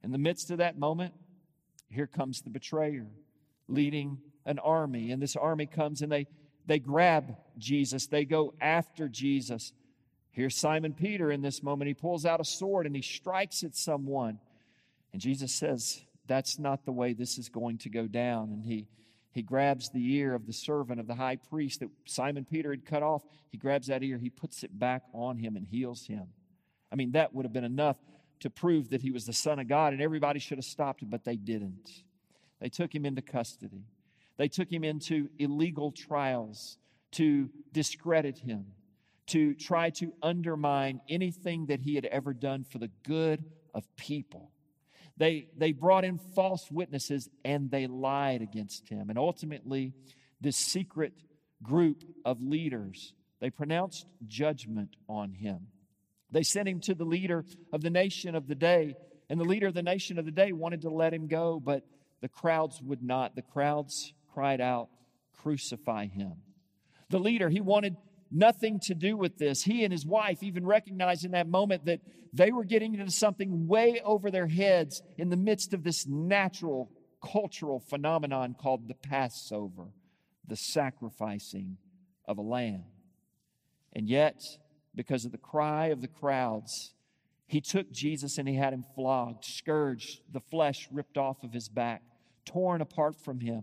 In 0.06 0.12
the 0.12 0.18
midst 0.18 0.52
of 0.52 0.58
that 0.58 0.78
moment, 0.78 1.14
here 1.90 2.06
comes 2.06 2.40
the 2.40 2.48
betrayer. 2.48 3.08
leading 3.68 4.18
an 4.44 4.60
army. 4.60 5.10
And 5.10 5.20
this 5.20 5.34
army 5.34 5.66
comes 5.66 6.02
and 6.02 6.12
they, 6.12 6.28
they 6.66 6.78
grab 6.78 7.36
Jesus, 7.58 8.06
they 8.06 8.24
go 8.24 8.54
after 8.60 9.08
Jesus. 9.08 9.72
Here's 10.30 10.54
Simon 10.54 10.94
Peter 10.94 11.32
in 11.32 11.42
this 11.42 11.64
moment. 11.64 11.88
He 11.88 11.94
pulls 11.94 12.24
out 12.24 12.40
a 12.40 12.44
sword 12.44 12.86
and 12.86 12.94
he 12.94 13.02
strikes 13.02 13.64
at 13.64 13.74
someone. 13.74 14.38
And 15.12 15.20
Jesus 15.20 15.52
says, 15.52 16.00
That's 16.28 16.60
not 16.60 16.84
the 16.84 16.92
way 16.92 17.12
this 17.12 17.38
is 17.38 17.48
going 17.48 17.78
to 17.78 17.88
go 17.88 18.06
down. 18.06 18.52
And 18.52 18.64
he, 18.64 18.86
he 19.32 19.42
grabs 19.42 19.90
the 19.90 20.14
ear 20.14 20.36
of 20.36 20.46
the 20.46 20.52
servant 20.52 21.00
of 21.00 21.08
the 21.08 21.16
high 21.16 21.36
priest 21.36 21.80
that 21.80 21.88
Simon 22.04 22.44
Peter 22.44 22.70
had 22.70 22.86
cut 22.86 23.02
off. 23.02 23.24
He 23.50 23.58
grabs 23.58 23.88
that 23.88 24.04
ear, 24.04 24.18
he 24.18 24.30
puts 24.30 24.62
it 24.62 24.78
back 24.78 25.02
on 25.12 25.38
him 25.38 25.56
and 25.56 25.66
heals 25.66 26.06
him. 26.06 26.28
I 26.92 26.94
mean, 26.94 27.10
that 27.12 27.34
would 27.34 27.44
have 27.44 27.52
been 27.52 27.64
enough 27.64 27.96
to 28.40 28.50
prove 28.50 28.90
that 28.90 29.02
he 29.02 29.10
was 29.10 29.26
the 29.26 29.32
Son 29.32 29.58
of 29.58 29.68
God, 29.68 29.92
and 29.92 30.02
everybody 30.02 30.38
should 30.38 30.58
have 30.58 30.64
stopped 30.64 31.02
him, 31.02 31.08
but 31.08 31.24
they 31.24 31.36
didn't. 31.36 31.90
They 32.60 32.68
took 32.68 32.94
him 32.94 33.04
into 33.04 33.22
custody. 33.22 33.84
They 34.36 34.48
took 34.48 34.70
him 34.70 34.84
into 34.84 35.28
illegal 35.38 35.92
trials 35.92 36.78
to 37.12 37.48
discredit 37.72 38.38
him, 38.38 38.66
to 39.28 39.54
try 39.54 39.90
to 39.90 40.12
undermine 40.22 41.00
anything 41.08 41.66
that 41.66 41.80
he 41.80 41.94
had 41.94 42.04
ever 42.06 42.34
done 42.34 42.64
for 42.64 42.78
the 42.78 42.90
good 43.04 43.44
of 43.74 43.84
people. 43.96 44.50
They, 45.16 45.48
they 45.56 45.72
brought 45.72 46.04
in 46.04 46.18
false 46.18 46.70
witnesses 46.70 47.30
and 47.44 47.70
they 47.70 47.86
lied 47.86 48.42
against 48.42 48.88
him. 48.88 49.08
And 49.08 49.18
ultimately, 49.18 49.94
this 50.40 50.56
secret 50.56 51.14
group 51.62 52.04
of 52.24 52.42
leaders, 52.42 53.14
they 53.40 53.48
pronounced 53.48 54.06
judgment 54.26 54.96
on 55.08 55.32
him. 55.32 55.68
They 56.36 56.42
sent 56.42 56.68
him 56.68 56.80
to 56.80 56.94
the 56.94 57.06
leader 57.06 57.46
of 57.72 57.80
the 57.80 57.88
nation 57.88 58.34
of 58.34 58.46
the 58.46 58.54
day, 58.54 58.94
and 59.30 59.40
the 59.40 59.44
leader 59.44 59.68
of 59.68 59.72
the 59.72 59.82
nation 59.82 60.18
of 60.18 60.26
the 60.26 60.30
day 60.30 60.52
wanted 60.52 60.82
to 60.82 60.90
let 60.90 61.14
him 61.14 61.28
go, 61.28 61.58
but 61.58 61.82
the 62.20 62.28
crowds 62.28 62.78
would 62.82 63.02
not. 63.02 63.34
The 63.34 63.40
crowds 63.40 64.12
cried 64.34 64.60
out, 64.60 64.90
Crucify 65.32 66.08
him. 66.08 66.34
The 67.08 67.20
leader, 67.20 67.48
he 67.48 67.62
wanted 67.62 67.96
nothing 68.30 68.80
to 68.80 68.94
do 68.94 69.16
with 69.16 69.38
this. 69.38 69.62
He 69.62 69.82
and 69.82 69.90
his 69.90 70.04
wife 70.04 70.42
even 70.42 70.66
recognized 70.66 71.24
in 71.24 71.30
that 71.30 71.48
moment 71.48 71.86
that 71.86 72.02
they 72.34 72.52
were 72.52 72.64
getting 72.64 72.92
into 72.92 73.10
something 73.10 73.66
way 73.66 74.02
over 74.04 74.30
their 74.30 74.46
heads 74.46 75.00
in 75.16 75.30
the 75.30 75.38
midst 75.38 75.72
of 75.72 75.84
this 75.84 76.06
natural 76.06 76.90
cultural 77.24 77.80
phenomenon 77.80 78.54
called 78.60 78.88
the 78.88 79.08
Passover, 79.08 79.86
the 80.46 80.56
sacrificing 80.56 81.78
of 82.26 82.36
a 82.36 82.42
lamb. 82.42 82.84
And 83.94 84.06
yet, 84.06 84.42
because 84.96 85.24
of 85.24 85.32
the 85.32 85.38
cry 85.38 85.86
of 85.86 86.00
the 86.00 86.08
crowds, 86.08 86.94
he 87.46 87.60
took 87.60 87.92
Jesus 87.92 88.38
and 88.38 88.48
he 88.48 88.56
had 88.56 88.72
him 88.72 88.84
flogged, 88.94 89.44
scourged, 89.44 90.20
the 90.32 90.40
flesh 90.40 90.88
ripped 90.90 91.16
off 91.16 91.44
of 91.44 91.52
his 91.52 91.68
back, 91.68 92.02
torn 92.44 92.80
apart 92.80 93.14
from 93.16 93.40
him, 93.40 93.62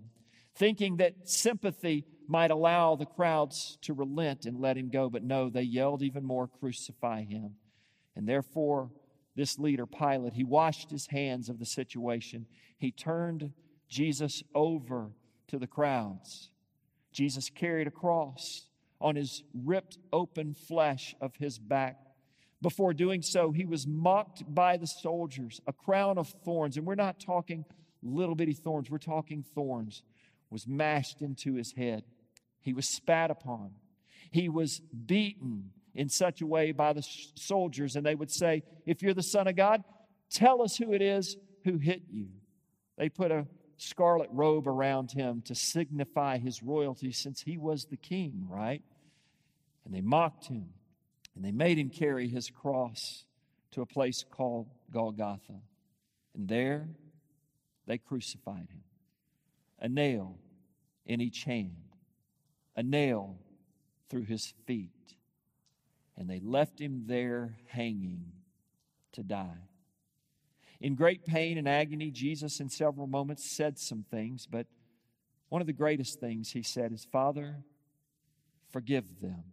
thinking 0.56 0.98
that 0.98 1.28
sympathy 1.28 2.06
might 2.28 2.52
allow 2.52 2.96
the 2.96 3.06
crowds 3.06 3.78
to 3.82 3.94
relent 3.94 4.46
and 4.46 4.62
let 4.62 4.78
him 4.78 4.90
go. 4.90 5.10
But 5.10 5.24
no, 5.24 5.50
they 5.50 5.64
yelled 5.64 6.02
even 6.02 6.24
more, 6.24 6.48
Crucify 6.48 7.24
him. 7.24 7.56
And 8.16 8.28
therefore, 8.28 8.92
this 9.36 9.60
leader, 9.60 9.86
Pilate, 9.86 10.34
he 10.34 10.44
washed 10.44 10.92
his 10.92 11.08
hands 11.08 11.50
of 11.50 11.60
the 11.60 11.66
situation. 11.66 12.46
He 12.78 12.92
turned 12.92 13.52
Jesus 13.90 14.44
over 14.54 15.12
to 15.48 15.58
the 15.58 15.68
crowds. 15.68 16.52
Jesus 17.12 17.50
carried 17.50 17.88
a 17.88 17.92
cross 17.92 18.68
on 19.04 19.16
his 19.16 19.44
ripped 19.54 19.98
open 20.12 20.56
flesh 20.56 21.14
of 21.22 21.36
his 21.36 21.60
back. 21.60 21.98
Before 22.62 22.94
doing 22.94 23.22
so, 23.22 23.52
he 23.52 23.66
was 23.66 23.86
mocked 23.86 24.44
by 24.48 24.78
the 24.78 24.88
soldiers, 24.88 25.60
a 25.68 25.74
crown 25.74 26.18
of 26.18 26.34
thorns. 26.46 26.78
And 26.78 26.86
we're 26.86 26.96
not 26.96 27.20
talking 27.20 27.66
little 28.02 28.36
bitty 28.36 28.54
thorns, 28.54 28.90
we're 28.90 28.98
talking 28.98 29.44
thorns, 29.54 30.02
was 30.50 30.66
mashed 30.66 31.22
into 31.22 31.56
his 31.56 31.74
head. 31.74 32.04
He 32.62 32.74
was 32.74 32.88
spat 32.96 33.30
upon. 33.30 33.72
He 34.32 34.48
was 34.48 34.82
beaten 35.06 35.72
in 35.94 36.10
such 36.10 36.42
a 36.42 36.48
way 36.48 36.72
by 36.72 36.94
the 36.94 37.06
soldiers, 37.36 37.96
and 37.96 38.06
they 38.06 38.16
would 38.16 38.32
say, 38.32 38.64
If 38.86 39.02
you're 39.02 39.14
the 39.14 39.22
Son 39.22 39.48
of 39.48 39.56
God, 39.56 39.84
tell 40.32 40.62
us 40.62 40.78
who 40.78 40.94
it 40.94 41.02
is 41.02 41.36
who 41.66 41.78
hit 41.78 42.04
you. 42.10 42.28
They 42.98 43.10
put 43.10 43.32
a 43.32 43.48
scarlet 43.78 44.30
robe 44.32 44.68
around 44.68 45.12
him 45.12 45.42
to 45.46 45.56
signify 45.56 46.38
his 46.38 46.64
royalty 46.64 47.12
since 47.12 47.42
he 47.42 47.58
was 47.58 47.86
the 47.86 47.98
king, 47.98 48.48
right? 48.50 48.82
And 49.86 49.94
they 49.94 50.02
mocked 50.02 50.48
him, 50.48 50.70
and 51.36 51.44
they 51.44 51.52
made 51.52 51.78
him 51.78 51.90
carry 51.90 52.28
his 52.28 52.50
cross 52.50 53.26
to 53.72 53.82
a 53.82 53.86
place 53.86 54.24
called 54.30 54.70
Golgotha. 54.92 55.62
And 56.36 56.48
there 56.48 56.90
they 57.86 57.98
crucified 57.98 58.70
him. 58.70 58.84
A 59.80 59.90
nail 59.90 60.38
in 61.06 61.20
each 61.20 61.44
hand, 61.44 61.76
a 62.76 62.84
nail 62.84 63.38
through 64.10 64.24
his 64.24 64.54
feet. 64.66 65.16
And 66.16 66.30
they 66.30 66.40
left 66.40 66.80
him 66.80 67.04
there 67.08 67.58
hanging 67.68 68.32
to 69.14 69.24
die. 69.24 69.68
In 70.80 70.96
great 70.96 71.26
pain 71.26 71.58
and 71.58 71.68
agony, 71.68 72.12
Jesus, 72.12 72.60
in 72.60 72.70
several 72.70 73.08
moments, 73.08 73.50
said 73.50 73.80
some 73.80 74.06
things, 74.10 74.48
but 74.50 74.68
one 75.50 75.62
of 75.62 75.68
the 75.68 75.74
greatest 75.74 76.20
things 76.20 76.52
he 76.52 76.64
said 76.64 76.92
is, 76.92 77.06
Father, 77.06 77.64
forgive 78.72 79.22
them, 79.22 79.44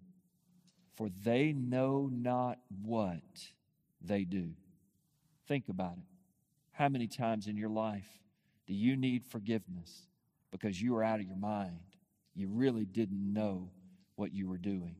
for 1.00 1.08
they 1.24 1.54
know 1.54 2.10
not 2.12 2.58
what 2.84 3.22
they 4.02 4.22
do. 4.22 4.50
Think 5.48 5.70
about 5.70 5.94
it. 5.94 6.04
How 6.72 6.90
many 6.90 7.06
times 7.06 7.46
in 7.46 7.56
your 7.56 7.70
life 7.70 8.06
do 8.66 8.74
you 8.74 8.98
need 8.98 9.24
forgiveness 9.24 10.08
because 10.50 10.82
you 10.82 10.92
were 10.92 11.02
out 11.02 11.18
of 11.18 11.24
your 11.24 11.38
mind? 11.38 11.80
You 12.34 12.48
really 12.48 12.84
didn't 12.84 13.32
know 13.32 13.70
what 14.16 14.34
you 14.34 14.46
were 14.46 14.58
doing. 14.58 14.94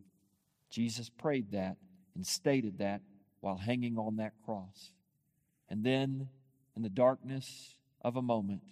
Jesus 0.71 1.11
prayed 1.11 1.53
that 1.53 1.77
and 2.15 2.27
stated 2.27 2.79
that 2.79 3.03
while 3.41 3.59
hanging 3.59 3.99
on 3.99 4.17
that 4.17 4.33
cross. 4.43 4.93
And 5.69 5.85
then, 5.85 6.31
in 6.75 6.83
the 6.83 6.89
darkness 6.89 7.75
of 8.01 8.17
a 8.17 8.23
moment, 8.23 8.63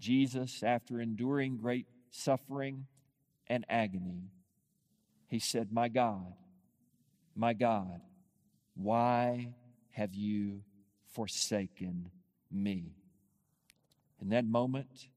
Jesus, 0.00 0.62
after 0.62 0.98
enduring 0.98 1.58
great 1.58 1.88
suffering 2.10 2.86
and 3.48 3.66
agony, 3.68 4.30
he 5.28 5.38
said, 5.38 5.70
My 5.70 5.88
God, 5.88 6.32
my 7.36 7.52
God, 7.52 8.00
why 8.74 9.54
have 9.90 10.14
you 10.14 10.62
forsaken 11.12 12.10
me? 12.50 12.94
In 14.20 14.30
that 14.30 14.44
moment, 14.44 15.08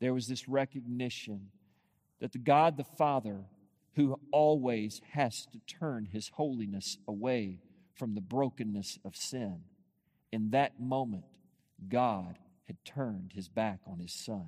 there 0.00 0.14
was 0.14 0.26
this 0.26 0.48
recognition 0.48 1.50
that 2.20 2.32
the 2.32 2.38
God 2.38 2.76
the 2.76 2.84
Father, 2.84 3.44
who 3.94 4.18
always 4.32 5.00
has 5.12 5.46
to 5.46 5.58
turn 5.66 6.06
his 6.06 6.28
holiness 6.28 6.98
away 7.08 7.60
from 7.94 8.14
the 8.14 8.20
brokenness 8.20 8.98
of 9.04 9.16
sin, 9.16 9.60
in 10.32 10.50
that 10.50 10.80
moment, 10.80 11.24
God 11.88 12.38
had 12.66 12.84
turned 12.84 13.32
his 13.34 13.48
back 13.48 13.80
on 13.86 13.98
his 13.98 14.12
son. 14.12 14.46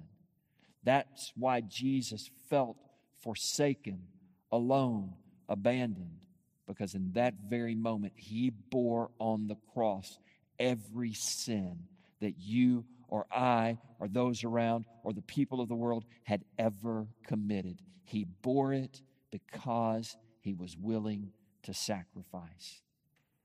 That's 0.85 1.33
why 1.37 1.61
Jesus 1.61 2.31
felt 2.48 2.77
forsaken, 3.20 4.03
alone, 4.51 5.14
abandoned, 5.48 6.22
because 6.66 6.94
in 6.94 7.12
that 7.12 7.35
very 7.48 7.75
moment, 7.75 8.12
he 8.16 8.51
bore 8.70 9.11
on 9.18 9.46
the 9.46 9.57
cross 9.75 10.18
every 10.59 11.12
sin 11.12 11.79
that 12.20 12.38
you 12.38 12.85
or 13.09 13.27
I 13.31 13.79
or 13.98 14.09
those 14.09 14.44
around 14.44 14.87
or 15.03 15.12
the 15.12 15.22
people 15.22 15.61
of 15.61 15.68
the 15.68 15.75
world 15.75 16.05
had 16.25 16.44
ever 16.59 17.07
committed. 17.27 17.81
He 18.05 18.25
bore 18.25 18.72
it 18.72 19.03
because 19.31 20.16
he 20.40 20.55
was 20.55 20.77
willing 20.77 21.33
to 21.64 21.75
sacrifice. 21.75 22.83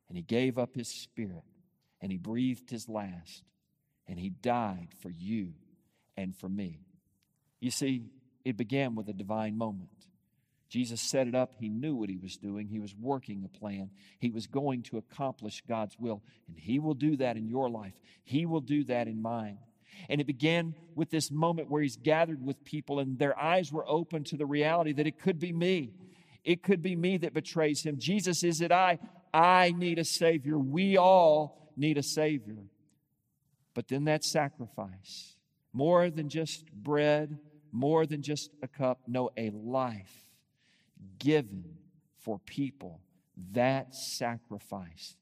And 0.08 0.16
he 0.16 0.24
gave 0.24 0.58
up 0.58 0.76
his 0.76 0.88
spirit 0.88 1.44
and 2.02 2.12
he 2.12 2.18
breathed 2.18 2.70
his 2.70 2.88
last 2.88 3.44
and 4.08 4.20
he 4.20 4.30
died 4.30 4.90
for 5.02 5.10
you 5.10 5.54
and 6.16 6.36
for 6.36 6.48
me. 6.48 6.80
You 7.60 7.72
see, 7.72 8.06
it 8.46 8.56
began 8.56 8.96
with 8.96 9.10
a 9.10 9.14
divine 9.14 9.58
moment. 9.58 9.90
Jesus 10.70 11.00
set 11.00 11.28
it 11.28 11.36
up. 11.36 11.54
He 11.60 11.70
knew 11.70 11.96
what 11.96 12.10
he 12.10 12.18
was 12.18 12.36
doing. 12.36 12.68
He 12.68 12.80
was 12.80 12.94
working 12.96 13.44
a 13.46 13.58
plan. 13.58 13.90
He 14.20 14.30
was 14.30 14.48
going 14.48 14.84
to 14.84 14.98
accomplish 14.98 15.64
God's 15.68 15.98
will. 15.98 16.22
And 16.48 16.58
he 16.58 16.80
will 16.80 16.94
do 16.94 17.16
that 17.18 17.38
in 17.38 17.48
your 17.48 17.70
life. 17.70 17.94
He 18.24 18.46
will 18.46 18.60
do 18.62 18.84
that 18.86 19.08
in 19.08 19.22
mine. 19.22 19.60
And 20.10 20.20
it 20.20 20.28
began 20.28 20.76
with 20.94 21.10
this 21.10 21.32
moment 21.32 21.70
where 21.70 21.82
he's 21.82 21.96
gathered 21.96 22.46
with 22.46 22.64
people 22.66 23.00
and 23.00 23.18
their 23.18 23.38
eyes 23.40 23.72
were 23.72 23.88
open 23.88 24.24
to 24.26 24.38
the 24.38 24.46
reality 24.46 24.92
that 24.94 25.08
it 25.08 25.20
could 25.20 25.40
be 25.40 25.54
me. 25.54 25.94
It 26.44 26.64
could 26.64 26.82
be 26.82 26.96
me 26.96 27.18
that 27.18 27.34
betrays 27.34 27.84
him. 27.84 27.98
Jesus, 27.98 28.44
is 28.44 28.62
it 28.62 28.72
I? 28.72 29.00
I 29.34 29.74
need 29.76 30.00
a 30.00 30.06
Savior. 30.06 30.58
We 30.58 30.98
all 30.98 31.72
need 31.76 31.98
a 31.98 32.04
Savior. 32.04 32.58
But 33.74 33.88
then 33.88 34.06
that 34.06 34.24
sacrifice, 34.24 35.36
more 35.72 36.10
than 36.10 36.30
just 36.30 36.72
bread, 36.72 37.38
more 37.72 38.06
than 38.06 38.22
just 38.22 38.52
a 38.62 38.68
cup, 38.68 39.02
no, 39.08 39.30
a 39.38 39.50
life 39.50 40.27
given 41.20 41.78
for 42.20 42.40
people. 42.40 43.02
That 43.52 43.94
sacrifice 43.94 45.16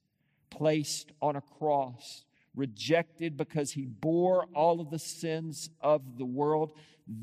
placed 0.49 1.11
on 1.21 1.35
a 1.35 1.41
cross, 1.41 2.23
rejected 2.55 3.35
because 3.35 3.71
he 3.71 3.85
bore 3.85 4.45
all 4.55 4.79
of 4.79 4.89
the 4.89 4.99
sins 4.99 5.69
of 5.81 6.17
the 6.17 6.25
world. 6.25 6.71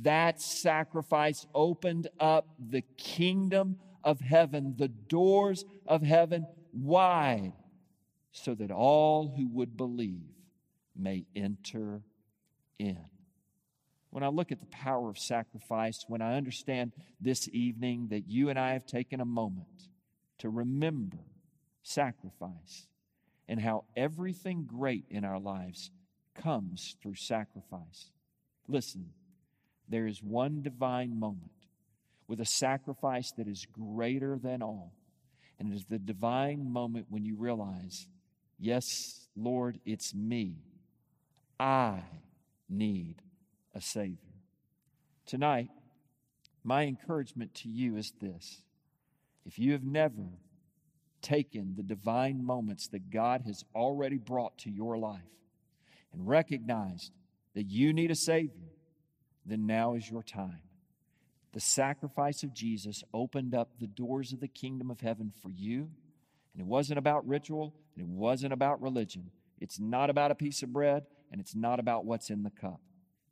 That 0.03 0.41
sacrifice 0.41 1.47
opened 1.55 2.09
up 2.21 2.47
the 2.59 2.83
kingdom 2.99 3.79
of 4.05 4.21
heaven, 4.21 4.75
the 4.77 4.89
doors 4.89 5.65
of 5.87 6.03
heaven 6.03 6.47
wide, 6.73 7.53
so 8.33 8.55
that 8.55 8.71
all 8.71 9.35
who 9.37 9.49
would 9.49 9.77
believe 9.77 10.29
may 10.95 11.25
enter 11.35 12.03
in. 12.79 13.12
When 14.13 14.23
I 14.23 14.29
look 14.29 14.53
at 14.53 14.61
the 14.61 14.67
power 14.67 15.09
of 15.09 15.19
sacrifice, 15.19 16.05
when 16.07 16.21
I 16.21 16.37
understand 16.37 16.93
this 17.19 17.49
evening 17.49 18.09
that 18.11 18.29
you 18.29 18.51
and 18.51 18.59
I 18.59 18.75
have 18.75 18.85
taken 18.85 19.23
a 19.23 19.25
moment 19.25 19.89
to 20.41 20.51
remember 20.51 21.17
sacrifice 21.83 22.89
and 23.49 23.59
how 23.59 23.85
everything 23.97 24.65
great 24.67 25.07
in 25.09 25.25
our 25.25 25.41
lives 25.41 25.91
comes 26.35 26.95
through 27.03 27.15
sacrifice. 27.15 28.11
Listen, 28.69 29.15
there 29.89 30.07
is 30.07 30.23
one 30.23 30.61
divine 30.61 31.19
moment 31.19 31.51
with 32.29 32.39
a 32.39 32.45
sacrifice 32.45 33.33
that 33.39 33.49
is 33.49 33.67
greater 33.73 34.39
than 34.39 34.61
all. 34.61 34.93
And 35.59 35.73
it 35.73 35.77
is 35.77 35.87
the 35.87 35.99
divine 35.99 36.71
moment 36.71 37.07
when 37.09 37.25
you 37.25 37.37
realize, 37.37 38.09
yes, 38.59 39.27
Lord, 39.35 39.81
it's 39.87 40.15
me. 40.15 40.57
I 41.59 42.03
need 42.69 43.23
a 43.75 43.81
Savior. 43.81 44.17
Tonight, 45.27 45.71
my 46.65 46.85
encouragement 46.85 47.55
to 47.55 47.69
you 47.69 47.97
is 47.97 48.13
this 48.21 48.63
if 49.45 49.59
you 49.59 49.73
have 49.73 49.85
never 49.85 50.29
taken 51.21 51.75
the 51.77 51.83
divine 51.83 52.45
moments 52.45 52.89
that 52.89 53.11
God 53.11 53.43
has 53.47 53.65
already 53.75 54.19
brought 54.19 54.59
to 54.59 54.71
your 54.71 54.99
life 54.99 55.21
and 56.13 56.27
recognized 56.27 57.13
that 57.55 57.65
you 57.65 57.93
need 57.93 58.11
a 58.11 58.17
Savior, 58.17 58.71
then 59.47 59.67
now 59.67 59.95
is 59.95 60.11
your 60.11 60.23
time. 60.23 60.63
The 61.53 61.61
sacrifice 61.61 62.43
of 62.43 62.55
Jesus 62.55 63.05
opened 63.13 63.55
up 63.55 63.71
the 63.79 63.87
doors 63.87 64.33
of 64.33 64.41
the 64.41 64.49
kingdom 64.49 64.91
of 64.91 65.01
heaven 65.01 65.33
for 65.43 65.51
you. 65.51 65.91
And 66.55 66.61
it 66.61 66.67
wasn't 66.67 66.99
about 66.99 67.27
ritual, 67.27 67.75
and 67.97 68.05
it 68.05 68.09
wasn't 68.09 68.53
about 68.53 68.83
religion. 68.83 69.31
It's 69.61 69.79
not 69.79 70.11
about 70.11 70.31
a 70.31 70.35
piece 70.35 70.63
of 70.63 70.73
bread, 70.73 71.05
and 71.31 71.41
it's 71.41 71.55
not 71.55 71.79
about 71.79 72.05
what's 72.05 72.31
in 72.31 72.43
the 72.43 72.51
cup. 72.51 72.81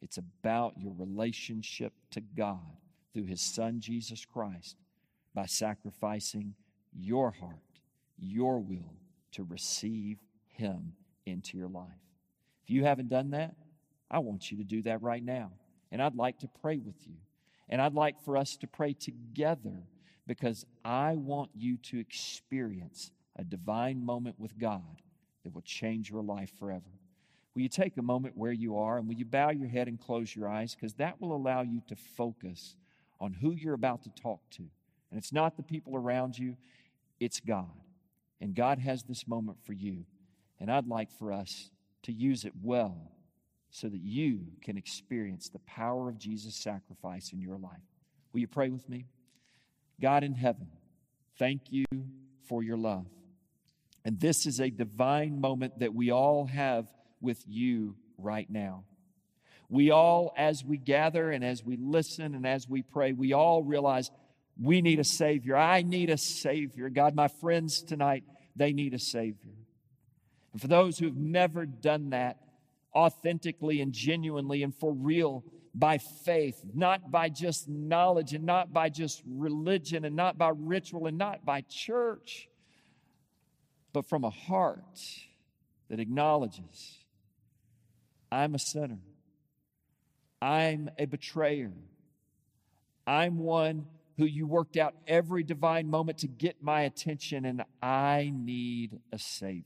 It's 0.01 0.19
about 0.19 0.79
your 0.79 0.95
relationship 0.97 1.93
to 2.13 2.21
God 2.21 2.77
through 3.13 3.27
His 3.27 3.41
Son, 3.41 3.81
Jesus 3.81 4.25
Christ, 4.25 4.77
by 5.35 5.47
sacrificing 5.47 6.55
your 6.93 7.31
heart, 7.31 7.81
your 8.19 8.61
will 8.61 8.95
to 9.33 9.45
receive 9.45 10.19
Him 10.49 10.93
into 11.27 11.57
your 11.57 11.69
life. 11.69 11.89
If 12.65 12.71
you 12.71 12.85
haven't 12.85 13.09
done 13.09 13.31
that, 13.31 13.55
I 14.11 14.19
want 14.19 14.51
you 14.51 14.59
to 14.59 14.65
do 14.65 14.83
that 14.83 15.03
right 15.03 15.23
now. 15.23 15.53
And 15.93 16.03
I'd 16.03 16.17
like 16.17 16.39
to 16.41 16.49
pray 16.61 16.79
with 16.79 17.07
you. 17.07 17.17
And 17.69 17.81
I'd 17.81 17.95
like 17.95 18.21
for 18.25 18.37
us 18.37 18.57
to 18.59 18.67
pray 18.67 18.95
together 18.95 19.85
because 20.27 20.65
I 20.85 21.15
want 21.15 21.51
you 21.55 21.77
to 21.79 21.99
experience 21.99 23.11
a 23.37 23.45
divine 23.45 24.05
moment 24.05 24.39
with 24.39 24.59
God 24.59 25.03
that 25.45 25.55
will 25.55 25.63
change 25.63 26.11
your 26.11 26.23
life 26.23 26.51
forever. 26.59 27.00
Will 27.55 27.63
you 27.63 27.69
take 27.69 27.97
a 27.97 28.03
moment 28.03 28.37
where 28.37 28.53
you 28.53 28.79
are 28.79 28.99
and 28.99 29.09
will 29.09 29.17
you 29.17 29.25
bow 29.25 29.51
your 29.51 29.69
head 29.69 29.89
and 29.89 30.01
close 30.01 30.35
your 30.35 30.49
eyes? 30.49 30.75
Because 30.75 30.95
that 30.95 31.21
will 31.21 31.35
allow 31.35 31.63
you 31.63 31.83
to 31.89 31.97
focus 31.97 32.77
on 33.21 33.33
who 33.33 33.53
you're 33.53 33.75
about 33.75 34.03
to 34.05 34.11
talk 34.11 34.41
to. 34.51 34.63
And 35.11 35.19
it's 35.19 35.33
not 35.33 35.57
the 35.57 35.63
people 35.63 35.97
around 35.97 36.39
you, 36.39 36.57
it's 37.19 37.41
God. 37.41 37.71
And 38.41 38.55
God 38.55 38.79
has 38.79 39.03
this 39.03 39.27
moment 39.27 39.59
for 39.65 39.73
you. 39.73 40.05
And 40.61 40.71
I'd 40.71 40.87
like 40.87 41.11
for 41.11 41.33
us 41.33 41.71
to 42.05 42.13
use 42.13 42.45
it 42.45 42.53
well 42.63 43.13
so 43.71 43.89
that 43.89 44.01
you 44.01 44.47
can 44.63 44.77
experience 44.77 45.49
the 45.49 45.59
power 45.61 46.09
of 46.09 46.19
Jesus' 46.19 46.57
sacrifice 46.57 47.33
in 47.33 47.41
your 47.41 47.59
life. 47.59 47.83
Will 48.33 48.41
you 48.41 48.49
pray 48.49 48.69
with 48.69 48.89
me? 48.89 49.07
God 50.01 50.25
in 50.25 50.35
heaven, 50.35 50.69
thank 51.39 51.63
you 51.71 51.85
for 52.49 52.63
your 52.63 52.77
love. 52.77 53.07
And 54.05 54.19
this 54.19 54.47
is 54.47 54.61
a 54.61 54.71
divine 54.71 55.41
moment 55.41 55.81
that 55.81 55.95
we 55.95 56.11
all 56.11 56.47
have 56.47 56.89
with 57.21 57.43
you 57.47 57.97
right 58.19 58.49
now. 58.51 58.85
We 59.69 59.91
all, 59.91 60.33
as 60.37 60.65
we 60.65 60.79
gather 60.79 61.31
and 61.31 61.45
as 61.45 61.65
we 61.65 61.77
listen 61.77 62.35
and 62.35 62.47
as 62.47 62.69
we 62.69 62.83
pray, 62.83 63.13
we 63.13 63.33
all 63.33 63.63
realize 63.63 64.11
we 64.61 64.83
need 64.83 64.99
a 64.99 65.05
Savior. 65.05 65.57
I 65.57 65.83
need 65.83 66.11
a 66.11 66.19
Savior. 66.19 66.89
God, 66.91 67.15
my 67.15 67.29
friends 67.29 67.83
tonight, 67.83 68.25
they 68.57 68.73
need 68.73 68.95
a 68.95 68.99
Savior. 68.99 69.55
And 70.53 70.61
for 70.61 70.67
those 70.67 70.99
who've 70.99 71.17
never 71.17 71.67
done 71.67 72.11
that, 72.11 72.39
authentically 72.95 73.81
and 73.81 73.93
genuinely 73.93 74.65
and 74.65 74.75
for 74.75 74.93
real 74.93 75.45
by 75.75 75.99
faith, 75.99 76.61
not 76.75 77.11
by 77.11 77.29
just 77.29 77.69
knowledge 77.69 78.33
and 78.33 78.45
not 78.45 78.73
by 78.73 78.89
just 78.89 79.23
religion 79.25 80.05
and 80.05 80.17
not 80.17 80.37
by 80.37 80.51
ritual 80.53 81.07
and 81.07 81.17
not 81.17 81.45
by 81.45 81.61
church, 81.63 82.49
but 83.93 84.05
from 84.07 84.25
a 84.25 84.31
heart 84.31 84.99
that 85.89 86.01
acknowledges 86.01 87.00
I'm 88.31 88.55
a 88.55 88.59
sinner, 88.59 89.01
I'm 90.41 90.91
a 90.99 91.07
betrayer, 91.07 91.73
I'm 93.07 93.39
one 93.39 93.87
who 94.17 94.25
you 94.25 94.47
worked 94.47 94.77
out 94.77 94.95
every 95.07 95.43
divine 95.43 95.89
moment 95.89 96.19
to 96.19 96.29
get 96.29 96.63
my 96.63 96.83
attention, 96.83 97.45
and 97.45 97.65
I 97.83 98.33
need 98.35 99.01
a 99.13 99.19
Savior. 99.19 99.65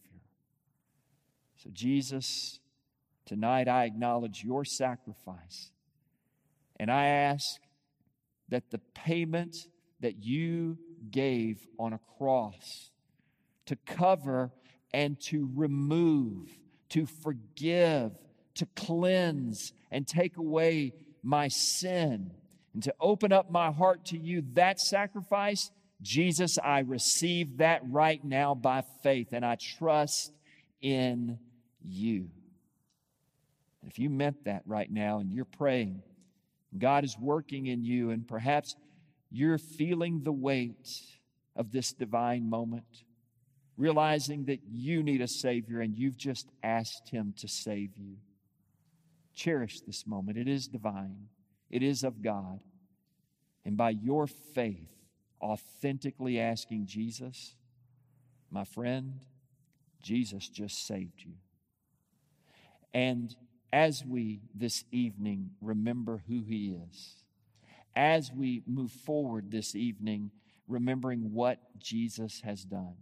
So, 1.57 1.71
Jesus, 1.73 2.61
Tonight, 3.27 3.69
I 3.69 3.85
acknowledge 3.85 4.45
your 4.45 4.65
sacrifice. 4.65 5.71
And 6.79 6.91
I 6.91 7.07
ask 7.07 7.61
that 8.49 8.71
the 8.71 8.81
payment 8.95 9.57
that 10.01 10.23
you 10.23 10.77
gave 11.11 11.67
on 11.79 11.95
a 11.95 12.01
cross 12.19 12.91
to 13.67 13.77
cover 13.87 14.53
and 14.93 15.19
to 15.23 15.49
remove, 15.55 16.51
to 16.91 17.07
forgive, 17.07 18.13
to 18.55 18.67
cleanse, 18.77 19.73
and 19.91 20.07
take 20.07 20.37
away 20.37 20.93
my 21.23 21.49
sin, 21.49 22.31
and 22.73 22.83
to 22.83 22.95
open 23.01 23.33
up 23.33 23.51
my 23.51 23.71
heart 23.71 24.05
to 24.07 24.19
you, 24.19 24.45
that 24.55 24.81
sacrifice, 24.81 25.71
Jesus, 26.03 26.59
I 26.63 26.81
receive 26.81 27.59
that 27.59 27.83
right 27.89 28.23
now 28.23 28.55
by 28.55 28.85
faith, 29.03 29.29
and 29.33 29.45
I 29.45 29.57
trust 29.57 30.33
in 30.81 31.39
you. 31.83 32.29
If 33.87 33.99
you 33.99 34.11
meant 34.11 34.45
that 34.45 34.63
right 34.67 34.91
now 34.91 35.19
and 35.19 35.33
you're 35.33 35.45
praying, 35.45 36.03
God 36.77 37.05
is 37.05 37.17
working 37.19 37.67
in 37.67 37.85
you, 37.85 38.11
and 38.11 38.27
perhaps 38.27 38.77
you're 39.31 39.59
feeling 39.59 40.23
the 40.23 40.33
weight 40.33 41.01
of 41.57 41.71
this 41.73 41.93
divine 41.93 42.49
moment, 42.49 43.05
realizing 43.77 44.45
that 44.47 44.61
you 44.71 45.03
need 45.03 45.21
a 45.21 45.29
Savior 45.29 45.81
and 45.81 45.97
you've 45.97 46.17
just 46.17 46.49
asked 46.63 47.09
Him 47.11 47.35
to 47.39 47.49
save 47.49 47.97
you. 47.97 48.17
Cherish 49.35 49.81
this 49.81 50.07
moment. 50.07 50.39
It 50.39 50.49
is 50.49 50.69
divine, 50.69 51.29
it 51.71 51.83
is 51.83 52.05
of 52.05 52.23
God. 52.23 52.61
And 53.65 53.77
by 53.77 53.91
your 53.91 54.27
faith, 54.27 54.91
authentically 55.41 56.39
asking 56.39 56.87
Jesus, 56.87 57.55
my 58.51 58.65
friend, 58.65 59.21
Jesus 60.03 60.49
just 60.49 60.87
saved 60.87 61.23
you. 61.25 61.33
And 62.93 63.35
as 63.73 64.05
we 64.05 64.43
this 64.55 64.85
evening 64.93 65.51
remember 65.61 66.23
who 66.29 66.43
He 66.43 66.77
is, 66.91 67.25
as 67.97 68.31
we 68.33 68.63
move 68.67 68.93
forward 68.93 69.51
this 69.51 69.75
evening, 69.75 70.31
remembering 70.69 71.33
what 71.33 71.59
Jesus 71.79 72.41
has 72.45 72.65
done. 72.65 72.95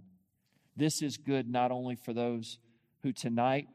This 0.77 1.03
is 1.03 1.17
good 1.17 1.49
not 1.49 1.71
only 1.71 1.97
for 1.97 2.13
those 2.13 2.59
who 3.03 3.13
tonight 3.13 3.69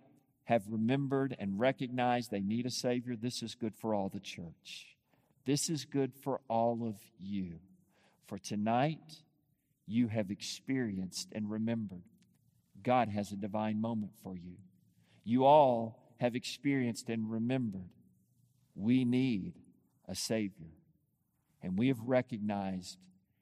have 0.47 0.63
remembered 0.69 1.35
and 1.39 1.59
recognized 1.59 2.31
they 2.31 2.39
need 2.39 2.65
a 2.65 2.71
Savior, 2.71 3.17
this 3.17 3.43
is 3.43 3.53
good 3.53 3.75
for 3.75 3.93
all 3.93 4.07
the 4.07 4.21
church. 4.21 4.95
This 5.45 5.69
is 5.69 5.83
good 5.83 6.13
for 6.23 6.39
all 6.47 6.87
of 6.87 6.95
you. 7.19 7.59
For 8.27 8.37
tonight, 8.37 9.17
you 9.85 10.07
have 10.07 10.31
experienced 10.31 11.33
and 11.33 11.51
remembered 11.51 12.03
God 12.81 13.09
has 13.09 13.33
a 13.33 13.35
divine 13.35 13.81
moment 13.81 14.13
for 14.23 14.37
you. 14.37 14.55
You 15.25 15.43
all 15.43 16.13
have 16.21 16.33
experienced 16.33 17.09
and 17.09 17.29
remembered 17.29 17.89
we 18.73 19.03
need 19.03 19.53
a 20.07 20.15
Savior. 20.15 20.71
And 21.61 21.77
we 21.77 21.89
have 21.89 21.99
recognized 21.99 22.97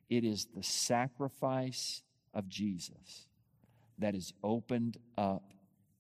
it 0.09 0.23
is 0.23 0.47
the 0.55 0.63
sacrifice 0.63 2.01
of 2.33 2.49
Jesus 2.49 3.27
that 3.99 4.15
has 4.15 4.33
opened 4.43 4.97
up 5.19 5.51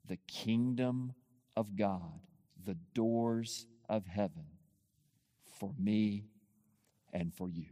the 0.07 0.17
kingdom 0.27 1.13
of 1.55 1.75
God, 1.75 2.19
the 2.63 2.77
doors 2.93 3.65
of 3.89 4.05
heaven 4.05 4.45
for 5.59 5.71
me 5.77 6.25
and 7.13 7.33
for 7.33 7.49
you. 7.49 7.65